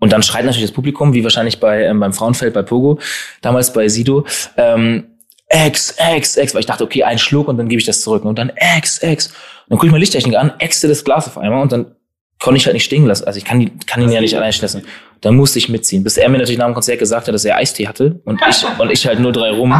[0.00, 2.98] und dann schreit natürlich das Publikum, wie wahrscheinlich bei ähm, beim Frauenfeld bei Pogo,
[3.40, 4.26] damals bei Sido,
[4.56, 5.06] ähm,
[5.48, 8.24] Ex, Ex, Ex, weil ich dachte, okay, ein Schluck und dann gebe ich das zurück.
[8.24, 9.32] Und dann Ex, Ex.
[9.68, 11.94] Dann gucke ich mir Lichttechnik an, exte das Glas auf einmal und dann
[12.38, 13.24] konnte ich halt nicht stehen lassen.
[13.24, 14.82] Also ich kann, die, kann ihn ja nicht allein lassen.
[15.20, 16.04] Dann musste ich mitziehen.
[16.04, 18.64] Bis er mir natürlich nach dem Konzert gesagt hat, dass er Eistee hatte und ich,
[18.78, 19.74] und ich halt nur drei rum.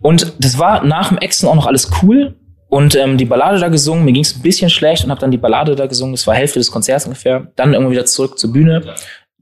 [0.00, 2.34] Und das war nach dem Exen auch noch alles cool.
[2.72, 5.30] Und ähm, die Ballade da gesungen, mir ging es ein bisschen schlecht und habe dann
[5.30, 7.52] die Ballade da gesungen, das war Hälfte des Konzerts ungefähr.
[7.54, 8.94] Dann irgendwie wieder zurück zur Bühne.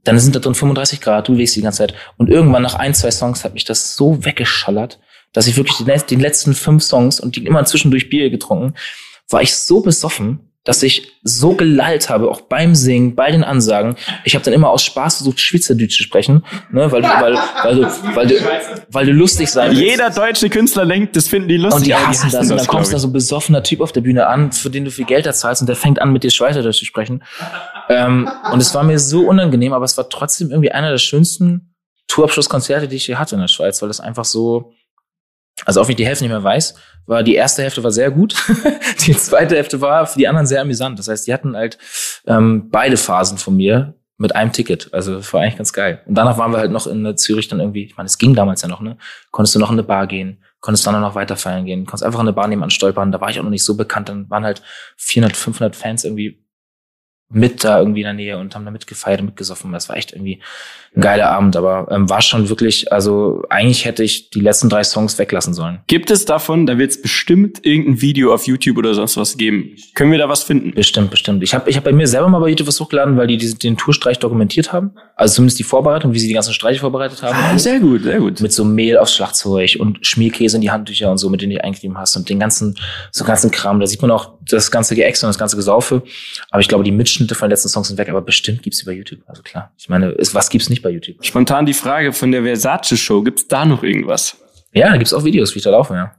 [0.03, 1.93] Dann sind da drin 35 Grad, du legst die ganze Zeit.
[2.17, 4.99] Und irgendwann nach ein, zwei Songs hat mich das so weggeschallert,
[5.31, 8.73] dass ich wirklich die, die letzten fünf Songs und die immer zwischendurch Bier getrunken,
[9.29, 13.95] war ich so besoffen, dass ich so gelallt habe, auch beim Singen, bei den Ansagen.
[14.25, 17.33] Ich habe dann immer aus Spaß versucht, Schweizerdeutsch zu sprechen, ne, weil, du, weil,
[17.63, 18.35] weil, du, weil, du,
[18.89, 19.81] weil du lustig sein willst.
[19.81, 21.77] Jeder deutsche Künstler denkt, das finden die lustig.
[21.77, 22.51] Und die aber hassen das.
[22.51, 24.91] Und dann kommst da so ein besoffener Typ auf der Bühne an, für den du
[24.91, 27.23] viel Geld da zahlst und der fängt an, mit dir Schweizerdeutsch zu sprechen.
[27.89, 31.73] Ähm, und es war mir so unangenehm, aber es war trotzdem irgendwie einer der schönsten
[32.07, 34.73] Tourabschlusskonzerte, die ich hier hatte in der Schweiz, weil das einfach so,
[35.65, 38.11] also auch wenn ich die Hälfte nicht mehr weiß, war die erste Hälfte war sehr
[38.11, 38.35] gut,
[39.05, 40.99] die zweite Hälfte war für die anderen sehr amüsant.
[40.99, 41.77] Das heißt, die hatten halt
[42.27, 44.93] ähm, beide Phasen von mir mit einem Ticket.
[44.93, 46.01] Also das war eigentlich ganz geil.
[46.05, 48.61] Und danach waren wir halt noch in Zürich dann irgendwie, ich meine, es ging damals
[48.61, 48.97] ja noch, ne?
[49.31, 52.19] Konntest du noch in eine Bar gehen, konntest dann noch weiter feiern gehen, konntest einfach
[52.19, 53.11] in eine Bar nebenan stolpern.
[53.11, 54.09] Da war ich auch noch nicht so bekannt.
[54.09, 54.61] Dann waren halt
[54.97, 56.40] 400, 500 Fans irgendwie
[57.31, 59.71] mit da irgendwie in der Nähe und haben da mitgefeiert und mitgesoffen.
[59.71, 60.39] Das war echt irgendwie
[60.95, 64.83] ein geiler Abend, aber ähm, war schon wirklich, also eigentlich hätte ich die letzten drei
[64.83, 65.79] Songs weglassen sollen.
[65.87, 69.75] Gibt es davon, da wird es bestimmt irgendein Video auf YouTube oder sonst was geben.
[69.95, 70.73] Können wir da was finden?
[70.73, 71.43] Bestimmt, bestimmt.
[71.43, 73.55] Ich habe ich hab bei mir selber mal bei YouTube was hochgeladen, weil die diese,
[73.55, 74.91] den Tourstreich dokumentiert haben.
[75.15, 77.37] Also zumindest die Vorbereitung, wie sie die ganzen Streiche vorbereitet haben.
[77.37, 78.41] Ah, sehr gut, sehr gut.
[78.41, 81.63] mit so Mehl aufs Schlagzeug und Schmierkäse in die Handtücher und so, mit denen du
[81.63, 82.75] eingegeben hast und den ganzen,
[83.11, 83.79] so ganzen Kram.
[83.79, 86.03] Da sieht man auch das ganze Geäxt und das ganze Gesaufe.
[86.49, 88.85] Aber ich glaube, die Mitschnitte von den letzten Songs sind weg, aber bestimmt gibt's die
[88.85, 89.19] bei YouTube.
[89.27, 89.71] Also klar.
[89.77, 91.23] Ich meine, ist, was gibt's nicht bei YouTube?
[91.25, 93.23] Spontan die Frage von der Versace-Show.
[93.23, 94.37] Gibt's da noch irgendwas?
[94.73, 96.15] Ja, da gibt's auch Videos, wie ich da laufe, ja.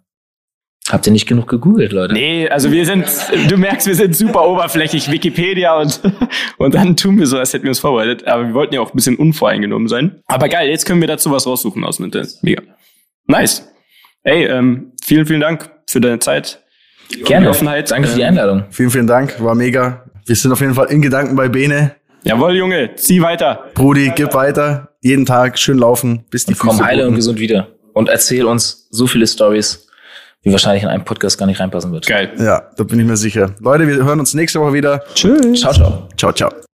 [0.90, 2.12] Habt ihr nicht genug gegoogelt, Leute?
[2.12, 3.06] Nee, also wir sind,
[3.48, 6.00] du merkst, wir sind super oberflächlich, Wikipedia und,
[6.58, 8.26] und dann tun wir so, als hätten wir uns vorbereitet.
[8.26, 10.20] Aber wir wollten ja auch ein bisschen unvoreingenommen sein.
[10.26, 12.34] Aber geil, jetzt können wir dazu was raussuchen aus dem Internet.
[12.42, 12.62] Mega.
[13.26, 13.68] Nice.
[14.24, 16.62] Ey, ähm, vielen, vielen Dank für deine Zeit.
[17.24, 17.50] Gerne.
[17.50, 17.90] Offenheit.
[17.90, 18.64] Danke für die Ähm, Einladung.
[18.70, 20.04] Vielen, vielen Dank, war mega.
[20.26, 21.92] Wir sind auf jeden Fall in Gedanken bei Bene.
[22.24, 23.64] Jawohl, Junge, zieh weiter.
[23.74, 24.88] Brudi, gib weiter.
[25.00, 27.68] Jeden Tag schön laufen, bis die Und komm heile und gesund wieder.
[27.92, 29.88] Und erzähl uns so viele Stories,
[30.42, 32.06] wie wahrscheinlich in einem Podcast gar nicht reinpassen wird.
[32.06, 32.30] Geil.
[32.38, 33.50] Ja, da bin ich mir sicher.
[33.60, 35.02] Leute, wir hören uns nächste Woche wieder.
[35.14, 35.60] Tschüss.
[35.60, 36.08] Ciao, ciao.
[36.16, 36.62] Ciao, ciao.